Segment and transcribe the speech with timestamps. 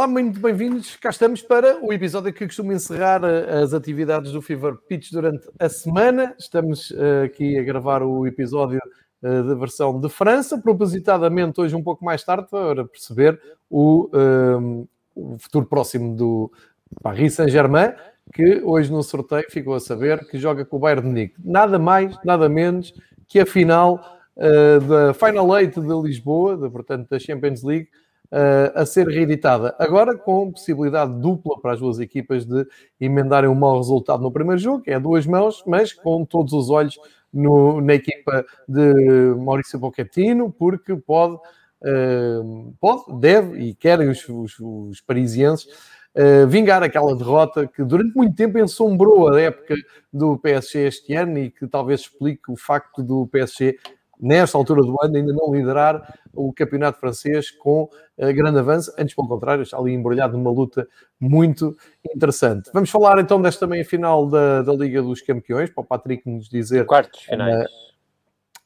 [0.00, 0.96] Olá, muito bem-vindos.
[0.96, 5.46] Cá estamos para o episódio que costuma encerrar eh, as atividades do Fever Pitch durante
[5.58, 6.34] a semana.
[6.38, 8.80] Estamos uh, aqui a gravar o episódio
[9.22, 14.88] uh, da versão de França, propositadamente hoje um pouco mais tarde, para perceber o, uh,
[15.14, 16.50] o futuro próximo do
[17.02, 17.92] Paris Saint-Germain,
[18.32, 21.34] que hoje no sorteio ficou a saber que joga com o Bayern de Munique.
[21.44, 22.94] Nada mais, nada menos
[23.28, 24.02] que a final
[24.34, 27.88] da Final Eight de Lisboa, de, portanto da Champions League,
[28.30, 29.74] uh, a ser reeditada.
[29.78, 32.66] Agora com possibilidade dupla para as duas equipas de
[33.00, 36.70] emendarem um mau resultado no primeiro jogo, que é duas mãos, mas com todos os
[36.70, 36.98] olhos
[37.32, 44.58] no, na equipa de Maurício Pochettino, porque pode, uh, pode deve e querem os, os,
[44.60, 45.68] os parisienses
[46.12, 49.76] Uh, vingar aquela derrota que durante muito tempo ensombrou a época
[50.12, 53.78] do PSG este ano e que talvez explique o facto do PSG
[54.20, 59.14] nesta altura do ano, ainda não liderar o campeonato francês com uh, grande avanço, antes
[59.14, 60.86] pelo contrário, está ali embrulhado numa luta
[61.18, 61.76] muito
[62.14, 62.70] interessante.
[62.72, 66.48] Vamos falar então desta meia final da, da Liga dos Campeões, para o Patrick nos
[66.48, 66.86] dizer.
[66.86, 67.64] Quartos finais.
[67.64, 67.90] Uh,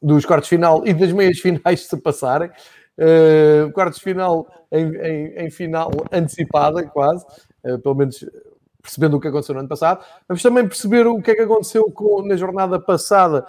[0.03, 2.51] dos quartos final e das meias finais se passarem.
[2.99, 7.25] Uh, quartos final em, em, em, final antecipada, quase,
[7.65, 8.25] uh, pelo menos
[8.81, 10.05] percebendo o que aconteceu no ano passado.
[10.29, 13.47] Vamos também perceber o que é que aconteceu com, na jornada passada.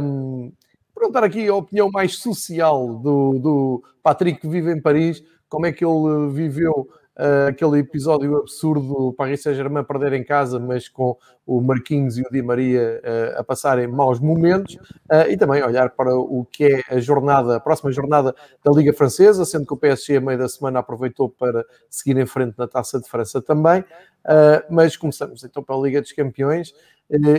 [0.00, 0.52] Um,
[1.00, 5.72] perguntar aqui a opinião mais social do, do Patrick, que vive em Paris, como é
[5.72, 11.16] que ele viveu uh, aquele episódio absurdo do Paris Saint-Germain perder em casa, mas com
[11.46, 15.88] o Marquinhos e o Di Maria uh, a passarem maus momentos, uh, e também olhar
[15.88, 19.78] para o que é a jornada, a próxima jornada da Liga Francesa, sendo que o
[19.78, 23.82] PSG a meio da semana aproveitou para seguir em frente na Taça de França também,
[24.68, 26.74] mas começamos então pela Liga dos Campeões,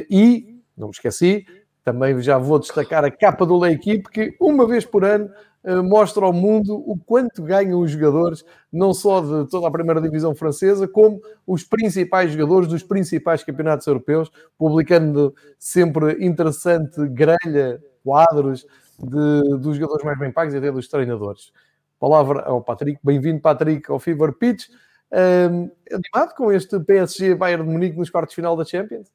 [0.09, 1.45] e, não me esqueci,
[1.83, 5.29] também já vou destacar a capa do L'Equipe, que uma vez por ano
[5.63, 10.01] eh, mostra ao mundo o quanto ganham os jogadores, não só de toda a primeira
[10.01, 18.65] divisão francesa, como os principais jogadores dos principais campeonatos europeus, publicando sempre interessante grelha, quadros
[18.99, 21.51] de, dos jogadores mais bem pagos e até dos treinadores.
[21.99, 22.99] Palavra ao Patrick.
[23.03, 24.67] Bem-vindo, Patrick, ao Fever Pitch.
[25.11, 29.11] Um, animado com este PSG Bayern de Munique nos quartos de final da Champions?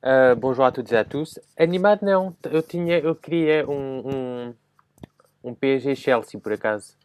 [0.00, 1.40] Uh, bonjour a todos e a tous.
[1.58, 4.54] Animado não, eu tinha, eu queria um,
[5.42, 6.96] um, um PSG Chelsea por acaso.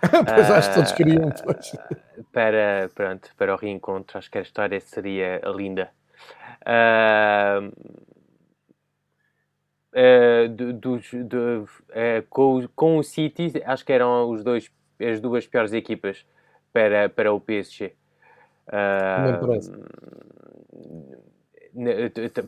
[0.00, 1.30] pois uh, acho que todos queriam.
[1.42, 1.72] Pois.
[2.32, 5.90] Para, pronto, para o reencontro, acho que a história seria linda.
[6.66, 7.72] Uh,
[9.94, 11.68] uh, do, do,
[12.28, 14.70] com, com o City, acho que eram os dois,
[15.00, 16.26] as duas piores equipas
[16.72, 17.94] para, para o PSG.
[18.68, 19.56] Uh,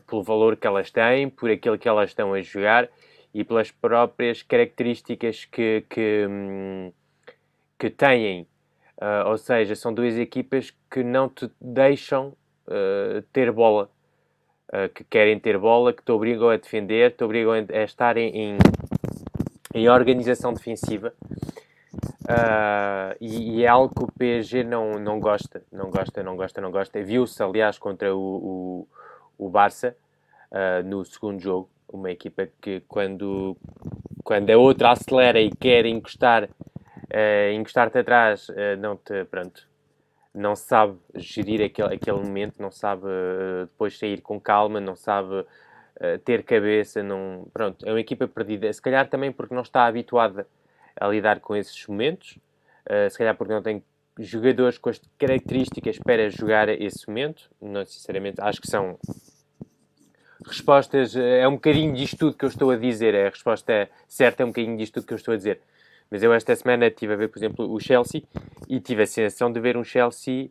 [0.07, 2.89] pelo valor que elas têm, por aquilo que elas estão a jogar
[3.33, 6.91] e pelas próprias características que, que, hum,
[7.77, 8.47] que têm.
[9.01, 12.33] Uh, ou seja, são duas equipas que não te deixam
[12.67, 13.89] uh, ter bola,
[14.73, 18.57] uh, que querem ter bola, que te obrigam a defender, te obrigam a estar em,
[19.73, 21.13] em organização defensiva.
[23.19, 26.71] E, e, é algo que o PSG não, não gosta, não gosta, não gosta, não
[26.71, 27.01] gosta.
[27.01, 28.87] Viu-se, aliás, contra o,
[29.39, 29.95] o Barça
[30.51, 31.69] uh, no segundo jogo.
[31.91, 33.57] Uma equipa que quando,
[34.23, 39.67] quando a outra acelera e quer encostar, uh, encostar-te atrás, uh, não te, pronto,
[40.35, 43.07] não sabe gerir aquele, aquele momento, não sabe
[43.67, 45.45] depois sair com calma, não sabe
[46.23, 48.71] ter cabeça, não, pronto, é uma equipa perdida.
[48.71, 50.47] Se calhar também porque não está habituada
[50.95, 52.37] a lidar com esses momentos,
[53.09, 53.83] se calhar porque não tem
[54.17, 57.49] jogadores com as características para jogar esse momento.
[57.61, 58.97] Não, sinceramente, acho que são
[60.49, 61.15] respostas.
[61.15, 63.15] É um bocadinho disto tudo que eu estou a dizer.
[63.15, 65.61] A resposta certa é um bocadinho disto tudo que eu estou a dizer.
[66.11, 68.23] Mas eu esta semana estive a ver, por exemplo, o Chelsea
[68.67, 70.49] e tive a sensação de ver um Chelsea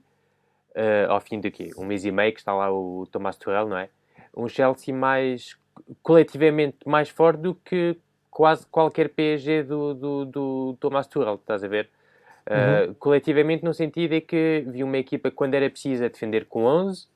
[0.77, 1.71] uh, ao fim de quê?
[1.77, 3.89] Um mês e meio que está lá o Tomás Tuchel, não é?
[4.37, 5.57] Um Chelsea mais
[6.03, 7.97] coletivamente mais forte do que
[8.31, 11.89] quase qualquer PSG do, do, do Tomás Tuchel, estás a ver?
[12.49, 12.93] Uhum.
[12.93, 16.65] Uh, coletivamente, no sentido é que vi uma equipa quando era preciso a defender com
[16.65, 17.07] 11,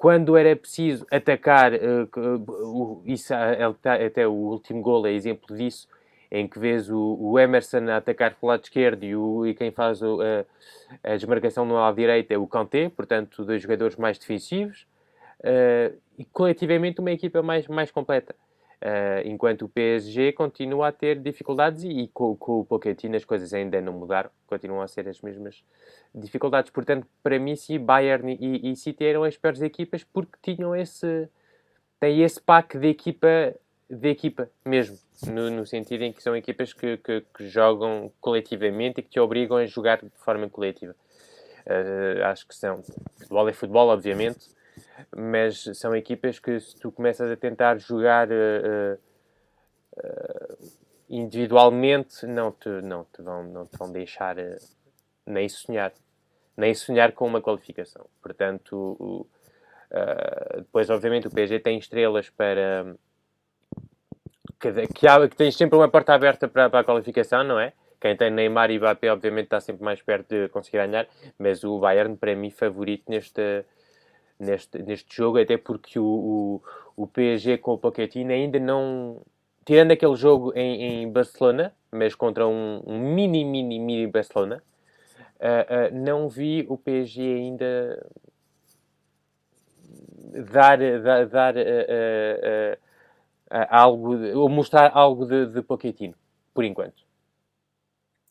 [0.00, 5.86] quando era preciso atacar, uh, uh, isso, até o último gol é exemplo disso,
[6.30, 9.70] em que vês o, o Emerson a atacar pelo lado esquerdo e, o, e quem
[9.70, 10.18] faz o,
[11.04, 14.86] a desmarcação no lado direito é o Kanté, portanto, dois jogadores mais defensivos,
[16.16, 18.34] e coletivamente uma equipa mais, mais completa.
[18.82, 23.26] Uh, enquanto o PSG continua a ter dificuldades e, e com, com, o Pochettino as
[23.26, 25.62] coisas ainda não mudaram, continuam a ser as mesmas
[26.14, 26.70] dificuldades.
[26.70, 31.28] Portanto, para mim, sim, Bayern e, e City eram as piores equipas porque tinham esse,
[32.00, 33.54] têm esse pack de equipa,
[33.90, 39.00] de equipa mesmo, no, no sentido em que são equipas que, que, que, jogam coletivamente
[39.00, 40.96] e que te obrigam a jogar de forma coletiva.
[41.66, 42.82] Uh, acho que são.
[43.18, 44.48] Futebol é futebol, obviamente,
[45.14, 48.98] mas são equipas que se tu começas a tentar jogar uh,
[49.96, 50.68] uh,
[51.08, 54.36] individualmente, não te, não, te vão, não te vão deixar
[55.26, 55.92] nem sonhar.
[56.56, 58.06] Nem sonhar com uma qualificação.
[58.20, 59.26] Portanto,
[60.56, 62.94] depois, obviamente, o PSG tem estrelas para.
[64.60, 67.72] Que, que, há, que tens sempre uma porta aberta para, para a qualificação, não é?
[68.00, 71.06] Quem tem Neymar e Mbappé, obviamente, está sempre mais perto de conseguir ganhar,
[71.38, 73.62] mas o Bayern, para mim, favorito neste,
[74.40, 76.04] neste, neste jogo, até porque o,
[76.96, 79.20] o, o PSG com o Pochettino ainda não.
[79.64, 84.62] Tirando aquele jogo em, em Barcelona, mas contra um, um, mini, mini, mini Barcelona,
[85.36, 88.06] uh, uh, não vi o PSG ainda
[90.50, 92.78] dar, dar, dar uh,
[93.68, 96.14] algo, ou mostrar algo de, de Pochettino,
[96.54, 97.09] por enquanto.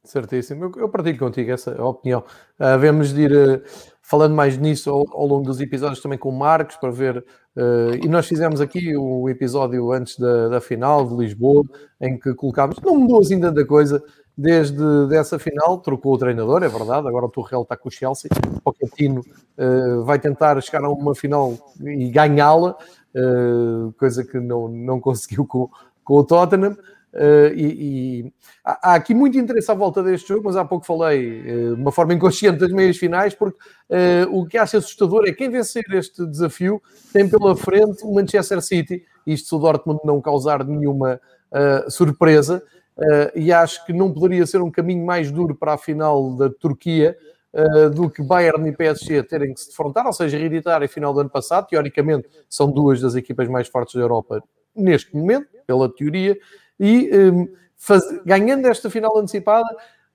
[0.03, 2.23] Certíssimo, eu, eu partilho contigo essa opinião.
[2.57, 3.61] Uh, vemos de ir uh,
[4.01, 7.17] falando mais nisso ao, ao, longo dos episódios também com o Marcos para ver.
[7.55, 11.65] Uh, e nós fizemos aqui o episódio antes da, da, final de Lisboa,
[11.99, 14.01] em que colocámos, não mudou assim tanta coisa
[14.37, 17.05] desde dessa final, trocou o treinador, é verdade.
[17.05, 19.21] Agora o Torrell está com o Chelsea, o Pochettino
[20.05, 22.77] vai tentar chegar a uma final e ganhá-la,
[23.97, 25.69] coisa que não, não conseguiu com,
[26.05, 26.77] com o Tottenham.
[27.13, 27.65] Uh, e,
[28.25, 28.33] e
[28.63, 31.91] há, aqui muito interesse à volta deste jogo, mas há pouco falei uh, de uma
[31.91, 36.23] forma inconsciente das meias finais, porque uh, o que acho assustador é quem vencer este
[36.27, 41.19] desafio tem pela frente o Manchester City, isto se o Dortmund não causar nenhuma
[41.87, 42.61] surpresa,
[43.33, 47.17] e acho que não poderia ser um caminho mais duro para a final da Turquia.
[47.95, 51.21] do que Bayern e PSG terem que se defrontar, ou seja, reeditar a final do
[51.21, 51.67] ano passado.
[51.67, 54.43] Teoricamente, são duas das equipas mais fortes da Europa
[54.75, 56.37] neste momento, pela teoria,
[56.79, 59.67] e um, faz, ganhando esta final antecipada,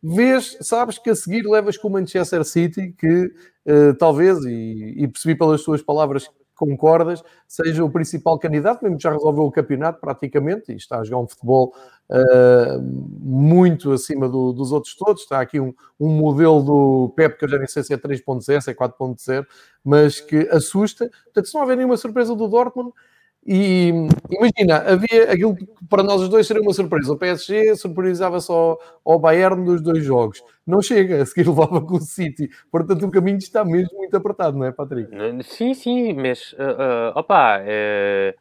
[0.03, 3.33] vês, sabes que a seguir levas com o Manchester City, que
[3.67, 9.03] uh, talvez, e, e, percebi pelas suas palavras concordas, seja o principal candidato, mesmo que
[9.03, 11.75] já resolveu o campeonato praticamente, e está a jogar um futebol
[12.11, 12.81] uh,
[13.21, 15.23] muito acima do, dos outros todos.
[15.23, 18.61] Está aqui um, um modelo do Pep, que eu já nem sei se é 3.0,
[18.61, 19.47] se é 4.0,
[19.83, 21.11] mas que assusta.
[21.25, 22.93] Portanto, se não houver nenhuma surpresa do Dortmund,
[23.47, 23.93] e
[24.31, 27.13] imagina, havia aquilo que para nós os dois seria uma surpresa.
[27.13, 30.43] O PSG surprisava só ao Bayern dos dois jogos.
[30.67, 32.49] Não chega, a seguir levava com o City.
[32.71, 35.11] Portanto, o caminho está mesmo muito apertado, não é, Patrick?
[35.45, 38.39] Sim, sim, mas uh, uh, opa, uh,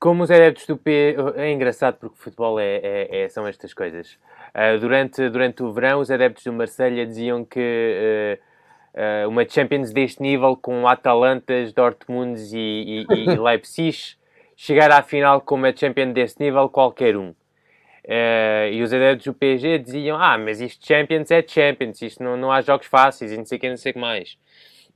[0.00, 3.74] como os adeptos do P é engraçado porque o futebol é, é, é são estas
[3.74, 4.18] coisas.
[4.80, 8.40] Durante, durante o verão, os adeptos do Marselha diziam que
[8.94, 14.16] uh, uma Champions deste nível com Atalantas, Dortmund e, e, e Leipzig,
[14.56, 17.30] chegar à final com uma Champions deste nível, qualquer um.
[17.30, 22.36] Uh, e os adeptos do PSG diziam: Ah, mas isto Champions é Champions, isto não,
[22.36, 24.38] não há jogos fáceis e não sei o que, não sei o que mais.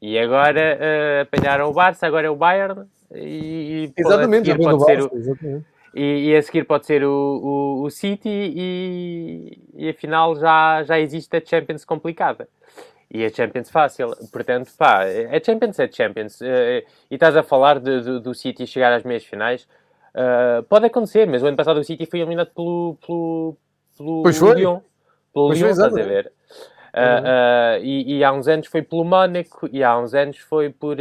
[0.00, 2.86] E agora uh, apanharam o Barça, agora é o Bayern.
[3.14, 5.66] E, exatamente, pode, pode ser Barça, o, exatamente.
[5.94, 10.98] E, e, a seguir pode ser o, o, o City, e, e afinal já, já
[10.98, 12.48] existe a Champions complicada
[13.12, 14.10] e a Champions fácil.
[14.32, 16.40] Portanto, pá, a Champions é Champions.
[16.40, 19.68] Uh, e estás a falar de, de, do City chegar às meias finais.
[20.14, 23.56] Uh, pode acontecer, mas o ano passado o City foi eliminado pelo, pelo,
[23.98, 24.54] pelo pois foi.
[24.54, 24.80] Lyon.
[25.32, 26.32] Pelo pois Lyon, estás a ver?
[26.94, 30.96] Uh, e, e, há uns anos foi pelo Mónaco e há uns anos foi por,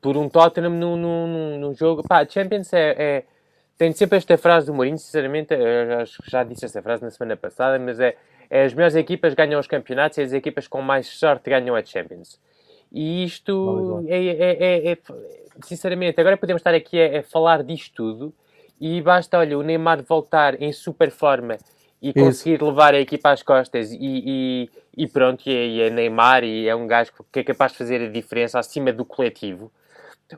[0.00, 2.02] por um Tottenham num, num, num jogo.
[2.02, 3.24] Pá, Champions é, é,
[3.78, 7.10] tem sempre esta frase do Mourinho, sinceramente, eu acho que já disse essa frase na
[7.10, 8.16] semana passada, mas é
[8.50, 12.38] as melhores equipas ganham os campeonatos e as equipas com mais sorte ganham a Champions.
[12.92, 14.98] E isto é, é, é, é,
[15.64, 18.34] sinceramente, agora podemos estar aqui a, a, falar disto tudo
[18.80, 21.56] e basta, olha, o Neymar voltar em super forma
[22.00, 22.18] e Isso.
[22.18, 26.68] conseguir levar a equipa às costas e, e, e pronto, é, e é, Neymar e
[26.68, 29.72] é um gajo que é capaz de fazer a diferença acima do coletivo.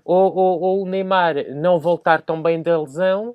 [0.04, 3.34] Ou, ou, ou o Neymar não voltar tão bem da lesão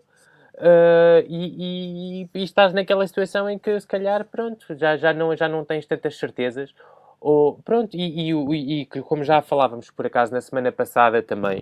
[0.62, 5.36] Uh, e, e, e, estás naquela situação em que se calhar pronto, já, já, não,
[5.36, 6.72] já não tens tantas certezas.
[7.20, 11.62] Ou, pronto, e, e, e, como já falávamos por acaso na semana passada também,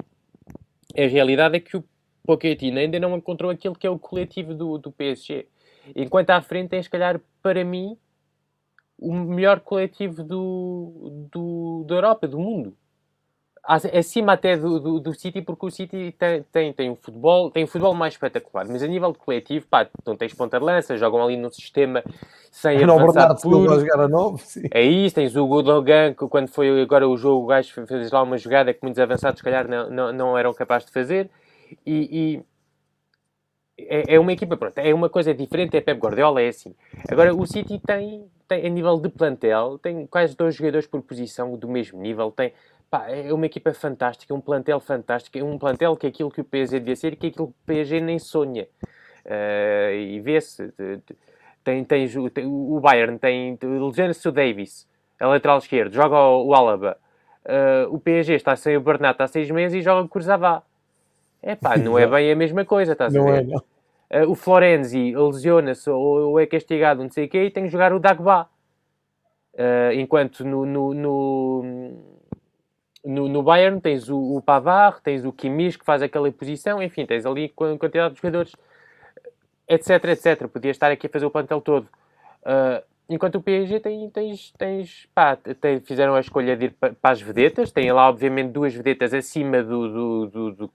[0.98, 1.84] a realidade é que o
[2.26, 5.48] Pochettino ainda não encontrou aquilo que é o coletivo do, do PSG.
[5.96, 7.98] Enquanto à frente tem, se calhar, para mim,
[8.98, 12.76] o melhor coletivo do, do, da Europa, do mundo
[13.70, 17.64] acima até do, do, do, City, porque o City tem, tem, tem um futebol, tem
[17.64, 20.98] um futebol mais espetacular, mas a nível de coletivo, pá, não tens ponta de lança,
[20.98, 22.04] jogam ali num sistema
[22.52, 23.80] sem não, avançar puro.
[23.80, 27.48] Jogar a novo, É isso, tens o Gudogan, que quando foi agora o jogo, o
[27.48, 30.88] gajo fez lá uma jogada que muitos avançados, se calhar, não, não, não eram capazes
[30.88, 31.30] de fazer,
[31.86, 32.42] e,
[33.78, 36.74] e é, é, uma equipa, pronto, é uma coisa diferente, é Pep Guardiola, é assim.
[37.08, 41.56] Agora, o City tem tem, a nível de plantel, tem quase dois jogadores por posição
[41.56, 42.32] do mesmo nível.
[42.32, 42.52] Tem,
[42.90, 46.42] pá, é uma equipa fantástica, um plantel fantástico, é um plantel que é aquilo que
[46.42, 48.68] o PSG devia ser e que é aquilo que o PSG nem sonha.
[49.26, 50.74] Uh, e vê-se,
[51.64, 54.88] tem, tem, tem, o Bayern tem legiona-se o Davis,
[55.20, 56.98] a lateral esquerdo, joga o, o Alaba.
[57.46, 60.64] Uh, o PSG está sem o Bernat há seis meses e joga o Curzavá.
[61.42, 63.40] É pá, não é bem a mesma coisa, estás não a ver?
[63.40, 63.58] É, não.
[63.58, 67.70] Uh, o Florenzi lesiona-se ou, ou, é castigado, não sei o quê, e tem que
[67.70, 68.50] jogar o Dagba.
[69.54, 72.19] Uh, enquanto no, no, no,
[73.10, 74.44] no, no Bayern tens o, o
[75.04, 78.56] tens o Kimmich que faz aquela posição, enfim, tens ali quantidade de jogadores,
[79.68, 80.48] etc, etc.
[80.48, 81.88] Podia estar aqui a fazer o plantel todo.
[82.42, 86.94] Uh, enquanto o PSG tem, tens, tens, pá, tem, fizeram a escolha de ir para,
[86.94, 90.72] para as vedetas, tem lá obviamente duas vedetas acima do, do, do, do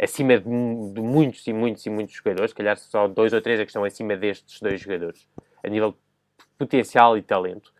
[0.00, 3.60] acima de, de, muitos e muitos e muitos jogadores, se calhar só dois ou três
[3.60, 5.26] é que estão acima destes dois jogadores,
[5.62, 5.94] a nível
[6.56, 7.72] potencial e talento.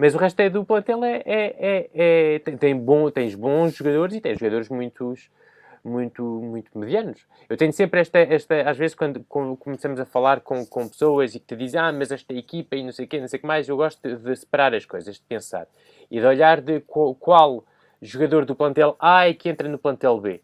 [0.00, 4.14] Mas o resto é do plantel é, é, é, tem, tem, bom, tens bons jogadores
[4.14, 5.28] e tens jogadores muitos,
[5.82, 7.26] muito, muito medianos.
[7.48, 11.34] Eu tenho sempre esta, esta às vezes quando, quando começamos a falar com, com pessoas
[11.34, 13.38] e que te dizem, ah, mas esta equipa e não sei o quê, não sei
[13.38, 15.66] o que mais, eu gosto de, de separar as coisas, de pensar
[16.08, 17.64] e de olhar de qual, qual
[18.00, 20.40] jogador do plantel A é que entra no plantel B.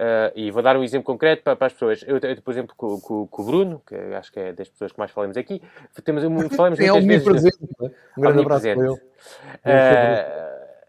[0.00, 2.02] Uh, e vou dar um exemplo concreto para, para as pessoas.
[2.06, 4.92] Eu, eu, por exemplo, com, com, com, o Bruno, que acho que é das pessoas
[4.92, 5.60] que mais falamos aqui,
[6.02, 6.22] temos,
[6.56, 7.22] falamos é muitas vezes...
[7.22, 7.84] Presente, de...
[7.84, 7.90] Né?
[8.16, 8.88] Um grande abraço para ele.
[8.88, 8.96] Uh,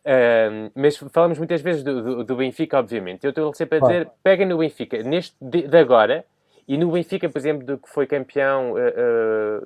[0.06, 3.26] uh, mas falamos muitas vezes do, do, do, Benfica, obviamente.
[3.26, 4.12] Eu estou sempre a dizer, ah.
[4.24, 6.24] pega no Benfica, neste de, de, agora,
[6.66, 8.76] e no Benfica, por exemplo, do que foi campeão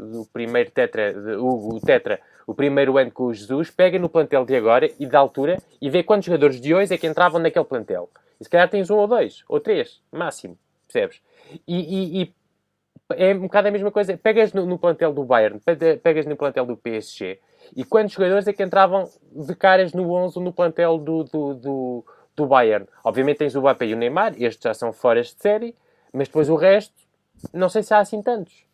[0.09, 4.09] do primeiro tetra, de, o, o tetra, o primeiro ano com o Jesus, pega no
[4.09, 7.39] plantel de agora e da altura e vê quantos jogadores de hoje é que entravam
[7.39, 8.09] naquele plantel.
[8.39, 11.22] E se calhar tens um ou dois, ou três, máximo, percebes?
[11.68, 12.34] E, e, e
[13.13, 14.18] é um bocado a mesma coisa.
[14.18, 15.60] Pegas no, no, plantel do Bayern,
[16.01, 17.39] pegas no plantel do PSG,
[17.75, 22.06] e quantos jogadores é que entravam de caras no 11 no plantel do, do, do,
[22.36, 22.88] do Bayern?
[23.04, 25.75] Obviamente tens o Mbappé e o Neymar, estes já são fora de série,
[26.12, 26.96] mas depois o resto,
[27.54, 28.65] não sei se há assim tantos.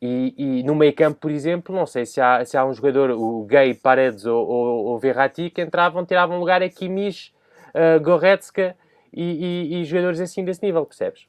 [0.00, 3.10] E, e, no meio campo, por exemplo, não sei se há, se há um jogador,
[3.10, 7.32] o Gay, Paredes ou, ou, ou Verratti, que entravam, tiravam lugar a Kimmich
[7.74, 8.76] uh, Goretzka
[9.12, 11.26] e, e, e, jogadores assim desse nível, percebes?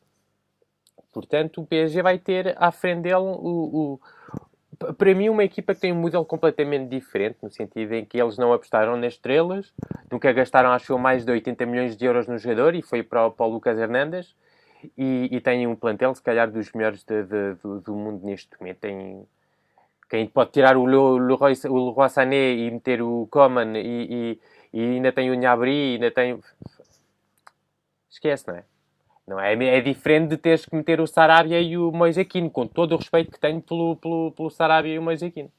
[1.12, 4.00] Portanto, o PSG vai ter à frente dele o, o
[4.98, 8.38] para mim, uma equipa que tem um modelo completamente diferente, no sentido em que eles
[8.38, 9.72] não apostaram nas estrelas,
[10.12, 13.46] nunca gastaram, acho mais de 80 milhões de euros no jogador, e foi para, para
[13.46, 14.36] o Lucas Hernandes,
[14.98, 18.50] e, e tem um plantel, se calhar, dos melhores de, de, do, do, mundo neste
[18.60, 18.80] momento.
[18.80, 19.26] Tem,
[20.10, 24.40] quem pode tirar o Leroy, o Leroy Sané e meter o Coman e,
[24.74, 26.40] e ainda tem o Nhabri, ainda tem.
[28.10, 28.64] Esquece, não é?
[29.28, 29.78] Não é?
[29.78, 33.32] É diferente de teres que meter o Sarabia e o Moisequino, com todo o respeito
[33.32, 35.50] que tenho pelo, pelo, pelo Sarabia e o Moisequino.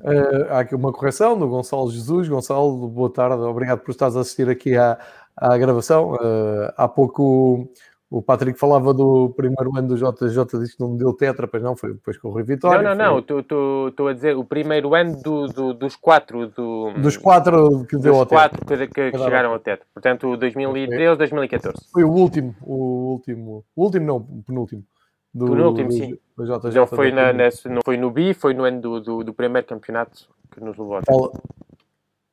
[0.00, 2.28] Uh, há aqui uma correção do Gonçalo Jesus.
[2.28, 4.98] Gonçalo, boa tarde, obrigado por estares a assistir aqui à,
[5.36, 6.14] à gravação.
[6.14, 7.68] Uh, há pouco
[8.12, 11.74] o Patrick falava do primeiro ano do JJ, disse que não deu tetra, pois não,
[11.74, 12.82] foi depois com o Rui Vitória.
[12.82, 13.34] Não, não, foi...
[13.34, 16.46] não, estou a dizer o primeiro ano do, do, dos quatro.
[16.48, 18.86] Do, dos quatro que deu ao quatro tetra.
[18.86, 19.86] que, que, que chegaram ao tetra.
[19.94, 21.78] Portanto, 2013, 2014.
[21.90, 24.84] Foi o último, o último, o último não, o penúltimo.
[25.32, 26.18] Do, penúltimo, do, sim.
[26.36, 29.32] Do JJ, não, foi na, nesse, não foi no BI, foi no ano do, do,
[29.32, 31.32] primeiro campeonato que nos levou ao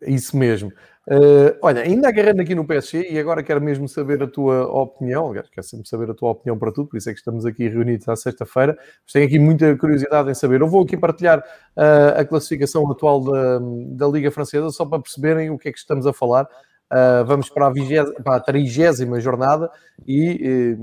[0.02, 0.72] Isso mesmo.
[1.10, 5.34] Uh, olha, ainda agarrando aqui no PSG, e agora quero mesmo saber a tua opinião,
[5.34, 8.08] quero sempre saber a tua opinião para tudo, por isso é que estamos aqui reunidos
[8.08, 10.62] à sexta-feira, mas tenho aqui muita curiosidade em saber.
[10.62, 15.50] Eu vou aqui partilhar uh, a classificação atual da, da Liga Francesa, só para perceberem
[15.50, 16.44] o que é que estamos a falar.
[16.44, 19.72] Uh, vamos para a, vigésima, para a 30 jornada
[20.08, 20.78] e,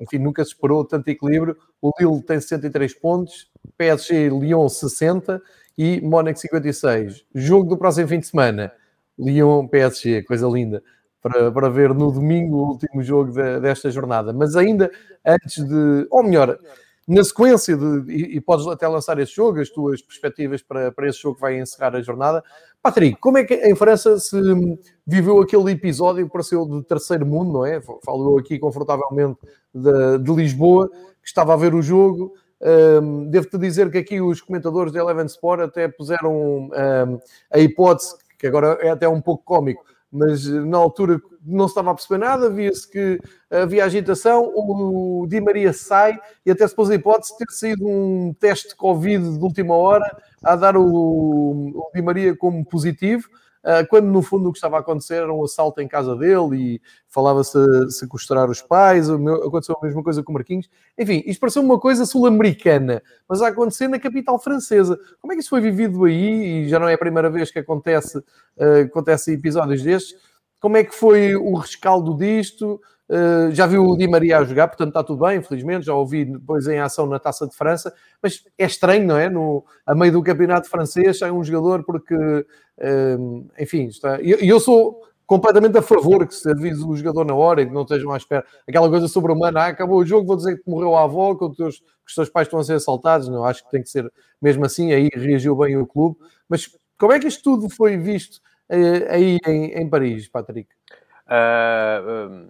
[0.00, 1.56] enfim, nunca se esperou tanto equilíbrio.
[1.80, 5.42] O Lille tem 63 pontos, PSG Lyon 60
[5.78, 7.24] e Mónaco 56.
[7.32, 8.72] Jogo do próximo fim de semana.
[9.16, 10.82] Lyon-PSG, coisa linda,
[11.22, 14.32] para, para ver no domingo o último jogo de, desta jornada.
[14.32, 14.90] Mas ainda
[15.24, 16.58] antes de, ou melhor,
[17.06, 21.08] na sequência de, e, e, podes até lançar esse jogo, as tuas perspectivas para, para
[21.08, 22.42] esse jogo que vai encerrar a jornada.
[22.82, 24.36] Patrick, como é que em França se
[25.06, 27.80] viveu aquele episódio que pareceu de terceiro mundo, não é?
[28.04, 29.38] Falo aqui confortavelmente
[29.74, 32.34] de, de Lisboa, que estava a ver o jogo.
[32.60, 37.20] Um, Devo-te dizer que aqui os comentadores da Eleven Sport até puseram um,
[37.52, 41.90] a hipótese que agora é até um pouco cómico, mas na altura não se estava
[41.90, 43.18] a perceber nada, via-se que
[43.50, 47.86] havia agitação, o Di Maria sai e até se pôs a hipótese de ter sido
[47.86, 50.04] um teste de Covid de última hora
[50.42, 53.28] a dar o, o Di Maria como positivo.
[53.68, 56.56] Uh, quando no fundo o que estava a acontecer era um assalto em casa dele
[56.56, 57.58] e falava-se
[57.90, 60.68] sequestrar os pais, aconteceu a mesma coisa com o Marquinhos.
[60.96, 64.98] Enfim, isto pareceu uma coisa sul-americana, mas a acontecer na capital francesa.
[65.20, 66.64] Como é que isso foi vivido aí?
[66.64, 70.18] E já não é a primeira vez que acontece, uh, acontece episódios destes.
[70.60, 72.80] Como é que foi o rescaldo disto?
[73.08, 75.86] Uh, já viu o Di Maria a jogar, portanto está tudo bem, infelizmente.
[75.86, 79.30] Já ouvi depois em ação na Taça de França, mas é estranho, não é?
[79.30, 84.20] No, a meio do campeonato francês sai um jogador porque, uh, enfim, está.
[84.20, 87.66] E eu, eu, sou completamente a favor que se avise o jogador na hora e
[87.66, 88.44] que não estejam à espera.
[88.68, 91.56] Aquela coisa sobre-humana, ah, acabou o jogo, vou dizer que morreu a avó, que os,
[91.56, 93.28] teus, que os teus pais estão a ser assaltados.
[93.28, 94.10] Não, acho que tem que ser
[94.40, 94.92] mesmo assim.
[94.92, 96.18] Aí reagiu bem o clube.
[96.46, 98.36] Mas como é que isto tudo foi visto
[98.70, 100.68] uh, aí em, em Paris, Patrick?
[101.26, 102.48] Uh,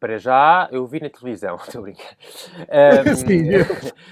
[0.00, 2.16] para já, eu vi na televisão, estou a brincar.
[3.06, 3.44] Um, Sim,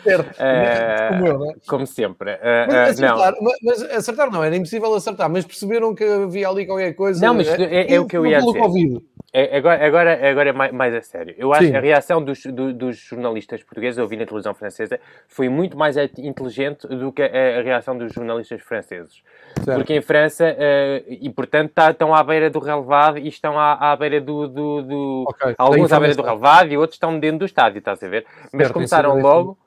[0.04, 0.38] certo.
[0.38, 1.54] Uh, como eu, não é?
[1.66, 2.32] Como sempre.
[2.34, 3.52] Uh, mas, acertar, não.
[3.62, 7.24] mas acertar não, era impossível acertar, mas perceberam que havia ali qualquer coisa.
[7.24, 9.02] Não, mas é, é, é o que eu ia dizer.
[9.30, 11.34] É, agora, agora, agora é mais, mais a sério.
[11.36, 11.72] Eu acho Sim.
[11.72, 15.76] que a reação dos, do, dos jornalistas portugueses, eu vi na televisão francesa, foi muito
[15.76, 19.22] mais inteligente do que a, a reação dos jornalistas franceses.
[19.62, 19.76] Certo.
[19.78, 23.92] Porque em França, uh, e portanto, tá, estão à beira do relevado e estão à,
[23.92, 24.48] à beira do.
[24.48, 25.54] do, do okay.
[25.78, 28.26] Alguns à beira do relevado e outros estão dentro do estádio, estás a ver?
[28.52, 29.58] Mas certo, começaram logo.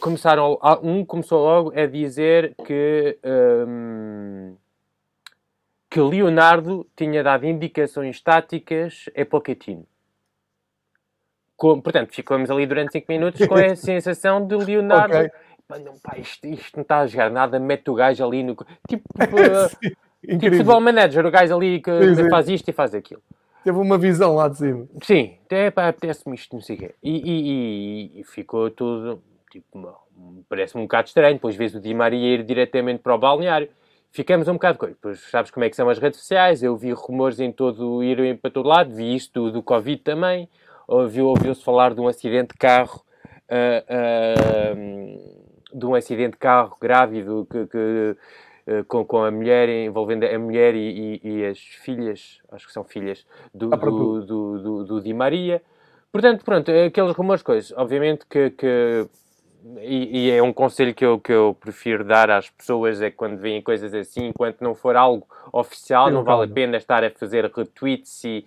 [0.00, 3.18] Começaram, um começou logo a dizer que.
[3.24, 4.56] Um,
[5.90, 9.86] que Leonardo tinha dado indicações táticas a Pochettino.
[11.56, 15.16] Com, portanto, ficamos ali durante 5 minutos com a sensação de Leonardo.
[15.16, 15.30] Okay.
[15.84, 18.56] Não, pá, isto, isto, não está a jogar nada, mete o gajo ali no.
[18.86, 22.30] Tipo, uh, tipo futebol manager, o gajo ali que sim, sim.
[22.30, 23.22] faz isto e faz aquilo.
[23.68, 24.88] Teve uma visão lá de cima.
[25.02, 26.94] Sim, é pá, apetece-me isto, não sei o quê.
[27.02, 27.50] E, e,
[28.16, 29.22] e, e, ficou tudo.
[29.50, 29.94] Tipo,
[30.48, 31.34] parece-me um bocado estranho.
[31.34, 33.68] Depois vês o Di Maria ir diretamente para o balneário
[34.10, 36.92] ficamos um bocado com Pois sabes como é que são as redes sociais, eu vi
[36.92, 40.48] rumores em todo, irem para todo lado, vi isto do, do Covid também,
[40.86, 43.04] ouviu, ouviu-se falar de um acidente de carro,
[43.50, 48.16] uh, uh, de um acidente de carro grávido que, que
[48.86, 52.84] com, com a mulher, envolvendo a mulher e, e, e, as filhas, acho que são
[52.84, 55.62] filhas, do, do, do, do, do Di Maria.
[56.12, 57.72] Portanto, pronto, aqueles rumores, coisas.
[57.76, 59.08] Obviamente que, que
[59.80, 63.16] e, e, é um conselho que eu, que eu prefiro dar às pessoas é que
[63.16, 67.10] quando veem coisas assim, enquanto não for algo oficial, não vale a pena estar a
[67.10, 68.46] fazer retweets e,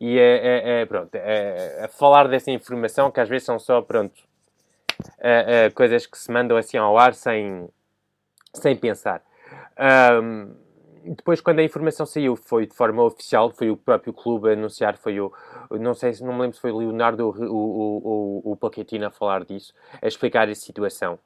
[0.00, 3.80] e a, a, a pronto, a, a, falar dessa informação que às vezes são só,
[3.80, 4.20] pronto,
[5.74, 7.68] coisas que se mandam assim ao ar sem,
[8.52, 9.22] sem pensar.
[9.78, 10.54] Um,
[11.04, 14.96] depois, quando a informação saiu, foi de forma oficial, foi o próprio clube a anunciar,
[14.96, 15.32] foi o,
[15.70, 19.06] não sei se não me lembro se foi o Leonardo ou o, o, o Pochettino
[19.06, 21.18] a falar disso, a explicar a situação.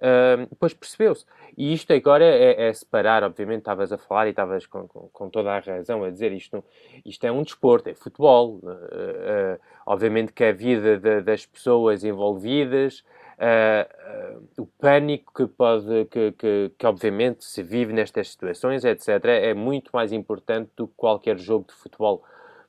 [0.00, 1.26] Uh, depois percebeu-se.
[1.58, 5.28] E isto agora é, é, separar, obviamente, estavas a falar e estavas com, com, com,
[5.28, 6.64] toda a razão a dizer isto,
[7.04, 8.60] isto é um desporto, é futebol.
[8.62, 13.04] Uh, uh, obviamente que a vida de, das pessoas envolvidas,
[13.40, 19.54] uh, o pânico que pode, que, que, que, obviamente se vive nestas situações, etc., é
[19.54, 22.22] muito mais importante do que qualquer jogo de futebol.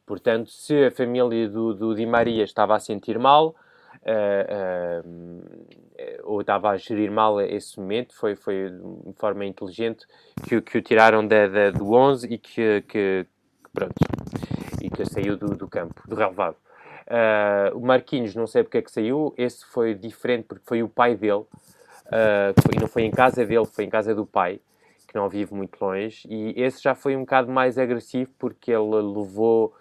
[0.05, 3.55] Portanto, se a família do, do Di Maria estava a sentir mal,
[4.03, 5.81] Uh, uh,
[6.23, 10.07] ou estava a gerir mal esse momento, foi, foi de forma inteligente
[10.43, 13.27] que, que o tiraram da, da, do 11 e que, que,
[13.71, 13.93] pronto,
[14.81, 16.55] e que saiu do, do campo, do relevado.
[17.11, 20.87] Uh, o Marquinhos, não sei porque é que saiu, esse foi diferente porque foi o
[20.87, 21.43] pai dele,
[22.73, 24.61] e não foi em casa dele, foi em casa do pai,
[25.09, 28.95] que não vive muito longe, e esse já foi um bocado mais agressivo porque ele
[28.95, 29.73] levou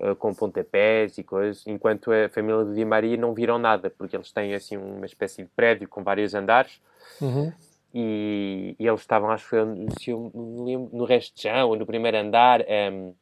[0.00, 4.16] uh, com pontapés e coisas, enquanto a família do Di Maria não viram nada, porque
[4.16, 6.80] eles têm assim uma espécie de prédio com vários andares.
[7.20, 7.52] Uhum.
[7.92, 9.56] E, e, eles estavam, acho que
[10.00, 12.60] se eu me lembro, no resto de chão ou no primeiro andar
[12.92, 13.14] um,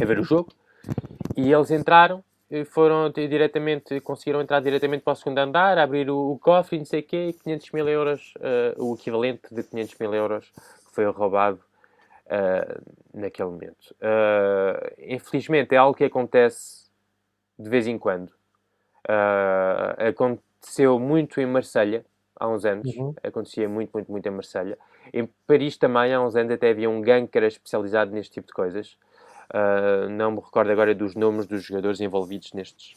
[0.00, 0.52] a ver o jogo.
[1.36, 2.22] E eles entraram
[2.66, 7.00] foram diretamente, conseguiram entrar diretamente para o segundo andar, abrir o, o cofre, não sei
[7.00, 10.52] o quê, 500 mil euros, uh, o equivalente de 500 mil euros
[10.86, 11.60] que foi roubado
[12.26, 12.82] uh,
[13.12, 13.94] naquele momento.
[14.00, 16.86] Uh, infelizmente é algo que acontece
[17.58, 18.32] de vez em quando.
[19.98, 22.04] aconteceu muito em Marselha
[22.38, 23.14] há uns anos, uhum.
[23.22, 24.78] acontecia muito, muito, muito em Marselha.
[25.12, 28.48] Em Paris também, há uns anos, até havia um gangue que era especializado neste tipo
[28.48, 28.96] de coisas.
[29.52, 32.96] Uh, não me recordo agora dos nomes dos jogadores envolvidos nestes.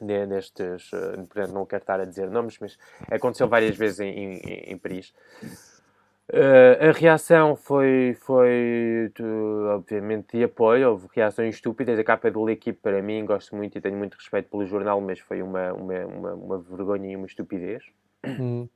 [0.00, 2.78] Nestes, uh, portanto, não quero estar a dizer nomes, mas
[3.10, 5.12] aconteceu várias vezes em, em, em Paris.
[6.32, 9.12] Uh, a reação foi, foi
[9.74, 10.90] obviamente, de apoio.
[10.90, 11.98] Houve reações estúpidas.
[11.98, 15.18] A capa do L'Equipe, para mim, gosto muito e tenho muito respeito pelo jornal, mas
[15.18, 17.82] foi uma, uma, uma, uma vergonha e uma estupidez.
[18.24, 18.68] Hum.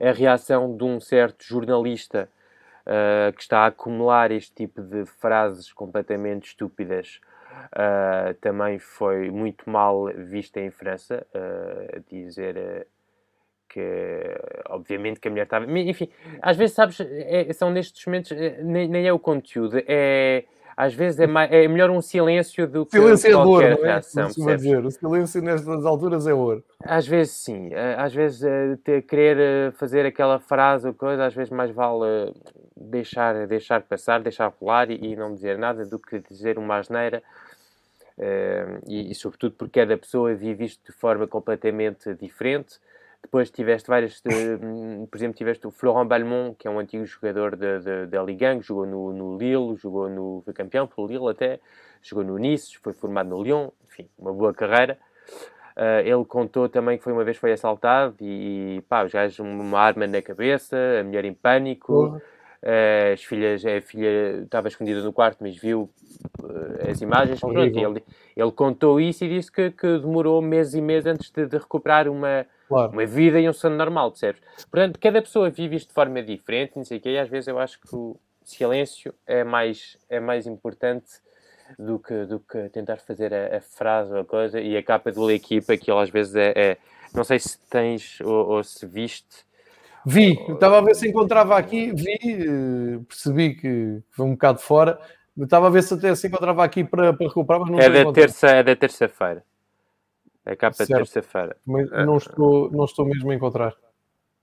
[0.00, 2.30] A reação de um certo jornalista
[2.88, 7.20] uh, que está a acumular este tipo de frases completamente estúpidas
[7.72, 12.86] uh, também foi muito mal vista em França, uh, dizer
[13.68, 13.84] que
[14.70, 15.66] obviamente que a mulher estava.
[15.70, 16.08] Enfim,
[16.40, 21.18] às vezes sabes, é, são nestes momentos, nem, nem, é o conteúdo, é às vezes
[21.18, 24.28] é, mais, é melhor um silêncio do que silêncio qualquer é ouro, reação.
[24.48, 24.54] É?
[24.56, 24.86] Dizer.
[24.86, 26.64] O silêncio nestas alturas é ouro.
[26.82, 28.40] Às vezes sim, às vezes
[28.84, 32.32] ter, querer fazer aquela frase ou coisa, às vezes mais vale
[32.80, 37.22] deixar, deixar passar, deixar rolar e, e não dizer nada do que dizer uma asneira.
[38.16, 42.78] Uh, e, e, sobretudo porque cada pessoa vive isto de forma completamente diferente.
[43.22, 44.58] Depois tiveste várias, de,
[45.10, 48.86] por exemplo, tiveste o Florent Balmont, que é um antigo jogador da Ligue 1, jogou
[48.86, 51.58] no, no, Lille, jogou no, foi campeão pelo Lille até,
[52.00, 54.96] jogou no Nice, foi formado no Lyon, enfim, uma boa carreira.
[55.76, 59.78] Uh, ele contou também que foi uma vez foi assaltado e, pá, os gajos uma
[59.78, 61.92] arma na cabeça, a mulher em pânico.
[61.92, 62.20] Uhum
[62.62, 65.88] Uh, as filhas, a filha estava escondida no quarto, mas viu
[66.42, 67.38] uh, as imagens.
[67.38, 68.04] Pronto, ele,
[68.36, 72.08] ele contou isso e disse que, que demorou meses e meses antes de, de recuperar
[72.08, 72.92] uma, claro.
[72.92, 74.42] uma vida e um sono normal, percebes?
[74.68, 77.46] Portanto, cada pessoa vive isto de forma diferente, não sei o quê, e às vezes
[77.46, 81.06] eu acho que o silêncio é mais, é mais importante
[81.78, 84.60] do que, do que tentar fazer a, a frase ou a coisa.
[84.60, 86.76] E a capa do equipa, aquilo às vezes é, é.
[87.14, 89.46] não sei se tens ou, ou se viste
[90.04, 94.98] Vi, estava a ver se encontrava aqui, vi, eh, percebi que foi um bocado fora.
[95.36, 98.12] Estava a ver se até se encontrava aqui para, para recuperar, mas não é da
[98.12, 99.44] terça É da terça-feira.
[100.44, 101.56] É capa de terça-feira.
[101.66, 103.74] Não estou, não estou mesmo a encontrar.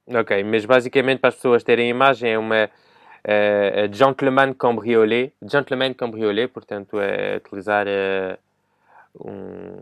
[0.07, 5.31] Ok, mas basicamente para as pessoas terem imagem é uma uh, gentleman cambriolé.
[5.41, 8.37] Gentleman cambriolé, portanto, é utilizar uh,
[9.27, 9.81] um,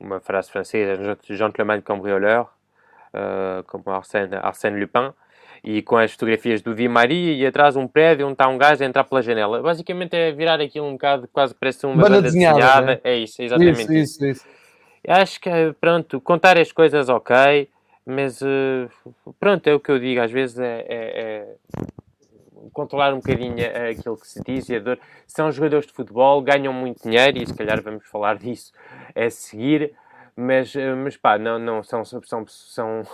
[0.00, 2.48] uma frase francesa, gentleman cambrioleur
[3.66, 5.12] como Arsène, Arsène Lupin,
[5.64, 8.82] e com as fotografias do Di Maria e atrás um prédio onde está um gajo
[8.82, 9.62] a entrar pela janela.
[9.62, 12.58] Basicamente é virar aquilo um bocado, quase parece uma banda, banda desenhada.
[12.58, 12.86] desenhada.
[12.86, 13.00] Né?
[13.02, 13.92] É isso, é exatamente isso.
[13.92, 14.46] isso, isso.
[15.08, 15.50] Acho que,
[15.80, 17.68] pronto, contar as coisas ok,
[18.04, 21.54] mas uh, pronto, é o que eu digo, às vezes é, é, é
[22.72, 23.54] controlar um bocadinho
[23.90, 24.98] aquilo que se diz e a dor.
[25.26, 28.72] São jogadores de futebol, ganham muito dinheiro e se calhar vamos falar disso
[29.14, 29.94] a seguir
[30.36, 33.04] mas, eh, mas pá, não, não são, são, são,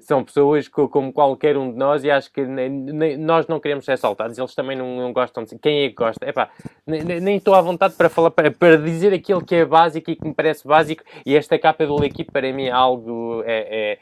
[0.00, 4.36] são pessoas como qualquer um de nós e acho que nós não queremos ser assaltados,
[4.36, 6.28] eles também não, não gostam de quem é que gosta?
[6.28, 6.50] Epá,
[6.86, 10.16] nem, nem estou à vontade para falar, para, para dizer aquilo que é básico e
[10.16, 13.98] que me parece básico e esta capa do equipe para mim é algo, é, é,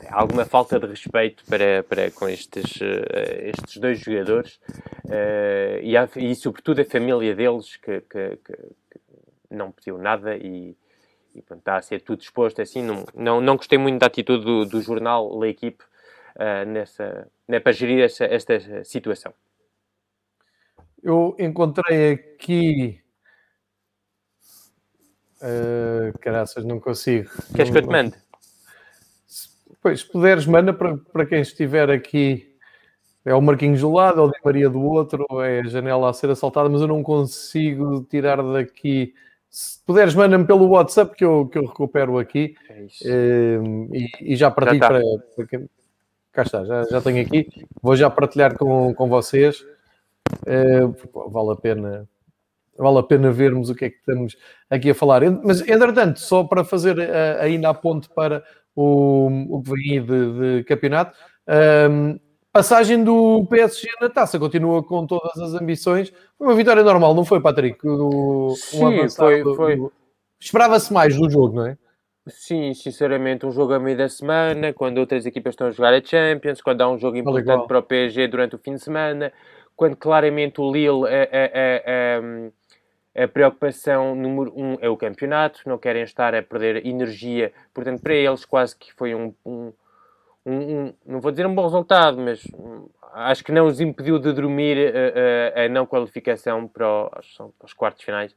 [0.00, 4.60] é alguma falta de respeito para, para com estes, uh, estes dois jogadores
[5.06, 5.96] uh, e,
[6.30, 8.58] e sobretudo a família deles que, que, que
[9.50, 10.76] não pediu nada e
[11.34, 12.82] e pronto, está a ser tudo exposto assim.
[12.82, 15.82] Não, não, não gostei muito da atitude do, do jornal La Equipe
[16.36, 19.34] uh, nessa, né, para gerir esta, esta situação.
[21.02, 23.00] Eu encontrei aqui.
[25.42, 27.28] Uh, caraças, não consigo.
[27.54, 28.16] Queres que eu te mande?
[29.82, 32.50] Pois, se puderes, manda para, para quem estiver aqui.
[33.26, 36.12] É o Marquinhos do lado, é o Di Maria do outro, é a janela a
[36.12, 39.14] ser assaltada, mas eu não consigo tirar daqui
[39.54, 44.34] se puderes, manda-me pelo WhatsApp que eu, que eu recupero aqui é uh, e, e,
[44.34, 45.00] já partilho já para,
[45.36, 45.70] para quem...
[46.32, 47.46] Cá está, já, já tenho aqui.
[47.80, 49.64] Vou já partilhar com, com vocês.
[50.42, 52.08] Uh, vale a pena
[52.76, 54.36] vale a pena vermos o que é que estamos
[54.68, 55.22] aqui a falar.
[55.44, 58.42] Mas, entretanto, só para fazer uh, ainda a ponte para
[58.74, 61.16] o, o que vem aí de, de campeonato,
[61.88, 62.18] um,
[62.54, 66.12] Passagem do PSG na taça, continua com todas as ambições.
[66.38, 67.84] Foi uma vitória normal, não foi, Patrick?
[67.84, 69.42] Um Sim, foi.
[69.42, 69.90] foi.
[70.38, 71.76] Esperava-se mais do jogo, não é?
[72.28, 76.00] Sim, sinceramente, um jogo a meio da semana, quando outras equipas estão a jogar a
[76.00, 79.32] Champions, quando há um jogo importante para o PSG durante o fim de semana,
[79.74, 82.52] quando claramente o Lille é, é, é,
[83.16, 88.00] é a preocupação número um é o campeonato, não querem estar a perder energia, portanto,
[88.00, 89.72] para eles quase que foi um, um
[90.46, 94.18] um, um, não vou dizer um bom resultado, mas um, acho que não os impediu
[94.18, 96.86] de dormir a, a, a não qualificação para
[97.18, 98.34] os, para os quartos finais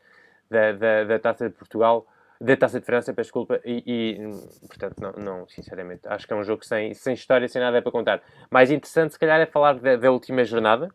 [0.50, 2.08] da, da, da, Taça de Portugal,
[2.40, 6.36] da Taça de França, peço desculpa, e, e, portanto, não, não, sinceramente, acho que é
[6.36, 8.22] um jogo sem, sem história, sem nada para contar.
[8.50, 10.90] Mais interessante, se calhar, é falar da, da última jornada.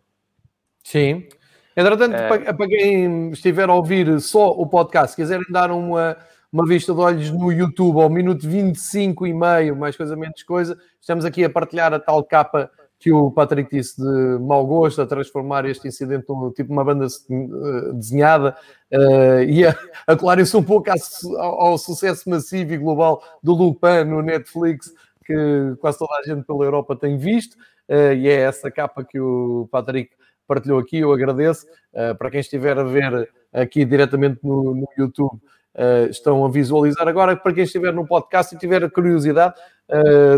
[0.83, 1.29] Sim.
[1.77, 6.17] Entretanto, uh, para, para quem estiver a ouvir só o podcast, quiserem dar uma
[6.53, 10.79] uma vista de olhos no YouTube ao minuto 25 e meio, mais coisa menos coisa.
[11.01, 15.07] Estamos aqui a partilhar a tal capa que o Patrick disse de mau gosto, a
[15.07, 18.55] transformar este incidente num tipo uma banda eh, desenhada
[18.93, 19.75] uh, e a,
[20.07, 24.93] a colarem-se um pouco ao, ao, sucesso massivo e global do Lupin no Netflix,
[25.25, 27.55] que quase toda a gente pela Europa tem visto.
[27.89, 30.11] uh, e é essa capa que o Patrick
[30.47, 31.67] partilhou aqui, eu agradeço.
[31.95, 35.41] Uh, para quem estiver a ver aqui diretamente no, no YouTube,
[35.75, 37.07] uh, estão a visualizar.
[37.07, 39.55] Agora, para quem estiver no podcast e tiver curiosidade,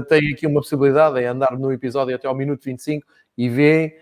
[0.08, 3.06] tem aqui uma possibilidade em andar no episódio até ao minuto 25
[3.38, 3.94] e veem,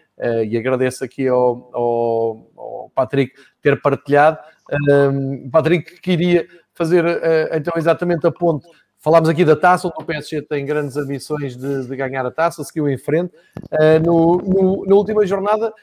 [0.49, 4.38] e agradeço aqui ao, ao, ao Patrick ter partilhado.
[5.51, 7.05] Patrick queria fazer
[7.53, 8.66] então exatamente a ponte
[9.03, 12.62] Falámos aqui da taça, onde o PSG tem grandes ambições de, de ganhar a taça,
[12.62, 13.35] seguiu em frente.
[13.73, 15.75] Uh, no, no, na última jornada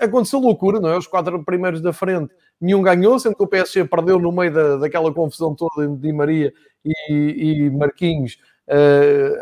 [0.00, 0.96] aconteceu loucura, não é?
[0.96, 4.76] Os quatro primeiros da frente, nenhum ganhou, sendo que o PSG perdeu no meio da,
[4.76, 6.52] daquela confusão toda de Di Maria
[6.84, 8.38] e, e Marquinhos.
[8.68, 9.36] Uh,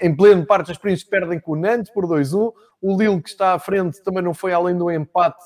[0.00, 2.52] em pleno parte dos príncipes perdem com o Nantes por 2-1.
[2.80, 5.44] O Lille, que está à frente, também não foi além do empate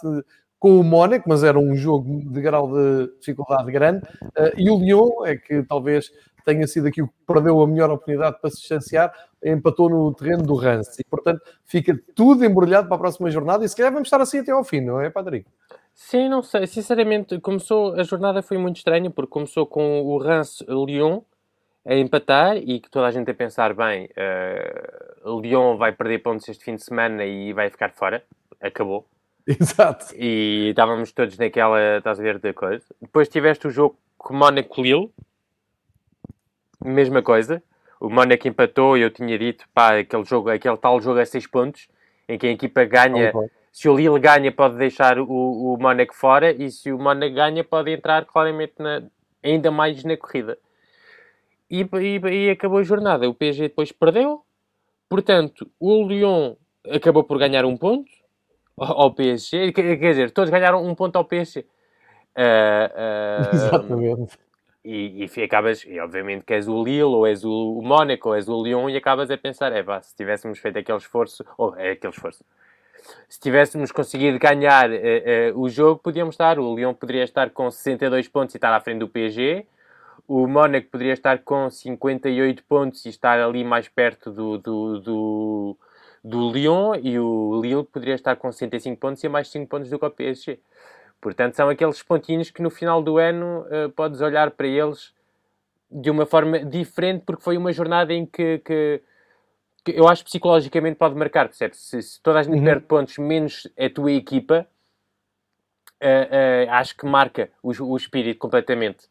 [0.59, 4.07] com o Mónaco, mas era um jogo de grau de dificuldade grande.
[4.23, 6.11] Uh, e o Lyon é que talvez
[6.47, 9.13] tenha sido aqui o que perdeu a melhor oportunidade para se distanciar,
[9.45, 11.03] empatou no terreno do Rance.
[11.03, 14.39] E, portanto, fica tudo embrulhado para a próxima jornada e se calhar vamos estar assim
[14.39, 15.47] até ao fim, não é, Patrick?
[15.97, 16.67] Sim, não sei.
[16.67, 21.23] Sinceramente, começou, a jornada foi muito estranha, porque começou com o Rance Lyon
[21.87, 24.11] a empatar e que toda a gente a pensar, bem,
[25.25, 28.23] uh, Lyon vai perder pontos este fim de semana e vai ficar fora.
[28.61, 29.07] Acabou.
[29.49, 30.15] Exato.
[30.15, 32.85] E estávamos todos naquela, estás a ver, da coisa.
[33.01, 35.11] Depois tiveste o jogo com Mónaco-Lille,
[36.85, 37.63] mesma coisa.
[37.99, 41.47] O Mónaco empatou e eu tinha dito, pá, aquele, jogo, aquele tal jogo a 6
[41.47, 41.89] pontos,
[42.29, 43.33] em que a equipa ganha.
[43.77, 47.63] Se o Lille ganha, pode deixar o, o Mónaco fora, e se o Mónaco ganha,
[47.63, 49.03] pode entrar claramente na,
[49.43, 50.57] ainda mais na corrida.
[51.71, 53.29] E, e, e, acabou a jornada.
[53.29, 54.43] O PSG depois perdeu.
[55.11, 56.55] Portanto, o Lyon
[56.91, 58.11] acabou por ganhar um ponto
[58.79, 59.73] ao PSG.
[59.73, 61.61] Quer dizer, todos ganharam um ponto ao PSG.
[61.61, 61.67] Uh,
[62.33, 64.39] uh, Exatamente
[64.87, 68.37] e, e acabas, e obviamente que és o Lille, ou és o, o Mónaco, ou
[68.37, 71.75] és o Lyon, e acabas a pensar, é pá, se tivéssemos feito aquele esforço, ou
[71.77, 72.45] é aquele esforço,
[73.29, 74.95] se tivéssemos conseguido ganhar uh,
[75.55, 78.81] uh, o jogo, podíamos estar, o Lyon poderia estar com 62 pontos e estar à
[78.81, 79.67] frente do PSG,
[80.29, 85.77] o Mónaco poderia estar com 58 pontos e estar ali mais perto do, do, do,
[86.23, 89.99] do Lyon, e o Lille poderia estar com 65 pontos e mais 5 pontos do
[89.99, 90.59] que o PSG.
[91.21, 95.15] Portanto, são aqueles pontinhos que no final do ano uh, podes olhar para eles
[95.91, 99.01] de uma forma diferente, porque foi uma jornada em que, que,
[99.93, 101.81] eu acho psicologicamente pode marcar, percebes?
[101.81, 102.65] Se, se toda a gente uhum.
[102.65, 104.67] perde pontos, menos a tua equipa,
[106.03, 109.07] uh, uh, acho que marca o, o espírito completamente.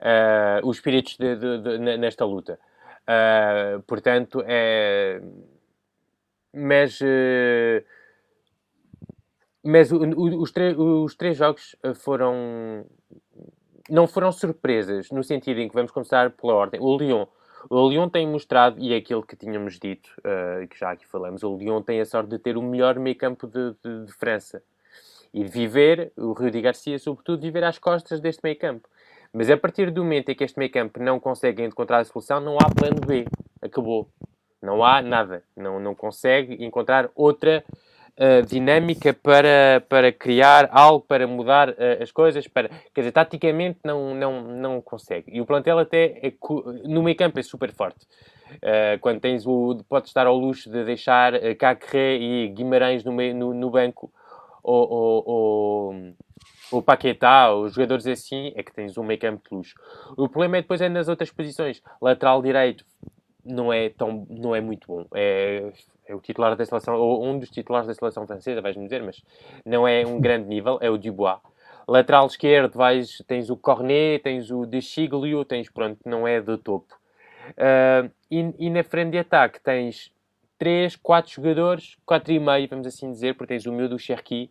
[0.00, 2.58] Uh, os espíritos de, de, de, nesta luta.
[3.86, 5.20] portanto, é.
[6.52, 6.98] Mas
[9.62, 12.86] mas o, o, os, os, três jogos eh, foram.
[13.88, 16.80] Não foram surpresas, no sentido em que vamos começar pela ordem.
[16.80, 17.26] O Lyon.
[17.68, 21.42] O Lyon tem mostrado, e é aquilo que tínhamos dito, uh, que já aqui falamos,
[21.42, 24.62] o Lyon tem a sorte de ter o melhor meio campo de, de, de França.
[25.32, 28.88] E de viver, o Rio de Garcia, sobretudo, viver às costas deste meio campo.
[29.32, 32.40] Mas a partir do momento em que este meio campo não consegue encontrar a solução,
[32.40, 33.26] não há plano B.
[33.62, 34.08] Acabou.
[34.60, 35.44] Não há nada.
[35.56, 37.64] Não, não consegue encontrar outra
[38.20, 43.78] uh, dinâmica para, para criar algo, para mudar uh, as coisas, para, quer dizer, taticamente
[43.82, 45.30] não, não, não consegue.
[45.32, 46.32] E o plantel até é,
[46.84, 48.06] no meio campo é super forte.
[48.56, 53.12] Uh, quando tens o, podes estar ao luxo de deixar uh, Cacré e Guimarães no,
[53.12, 54.12] meio, no, no banco
[54.62, 55.94] ou, ou, ou,
[56.72, 59.74] ou Paquetá, os jogadores assim, é que tens um meio campo de luxo.
[60.16, 61.80] O problema é depois é nas outras posições.
[62.02, 62.84] Lateral direito
[63.44, 65.06] não é, tão, não é muito bom.
[65.14, 65.72] É,
[66.06, 69.22] é o titular da seleção, ou um dos titulares da seleção francesa, vais-me dizer, mas
[69.64, 71.38] não é um grande nível, é o Dubois.
[71.86, 76.56] Lateral esquerdo, vais, tens o Cornet, tens o De Chiglio, tens, pronto, não é do
[76.56, 76.94] topo.
[77.50, 80.12] Uh, e, e, na frente de ataque tens
[80.58, 84.50] 3, 4 jogadores, 4 e meio, vamos assim dizer, porque tens o meu do Cherki,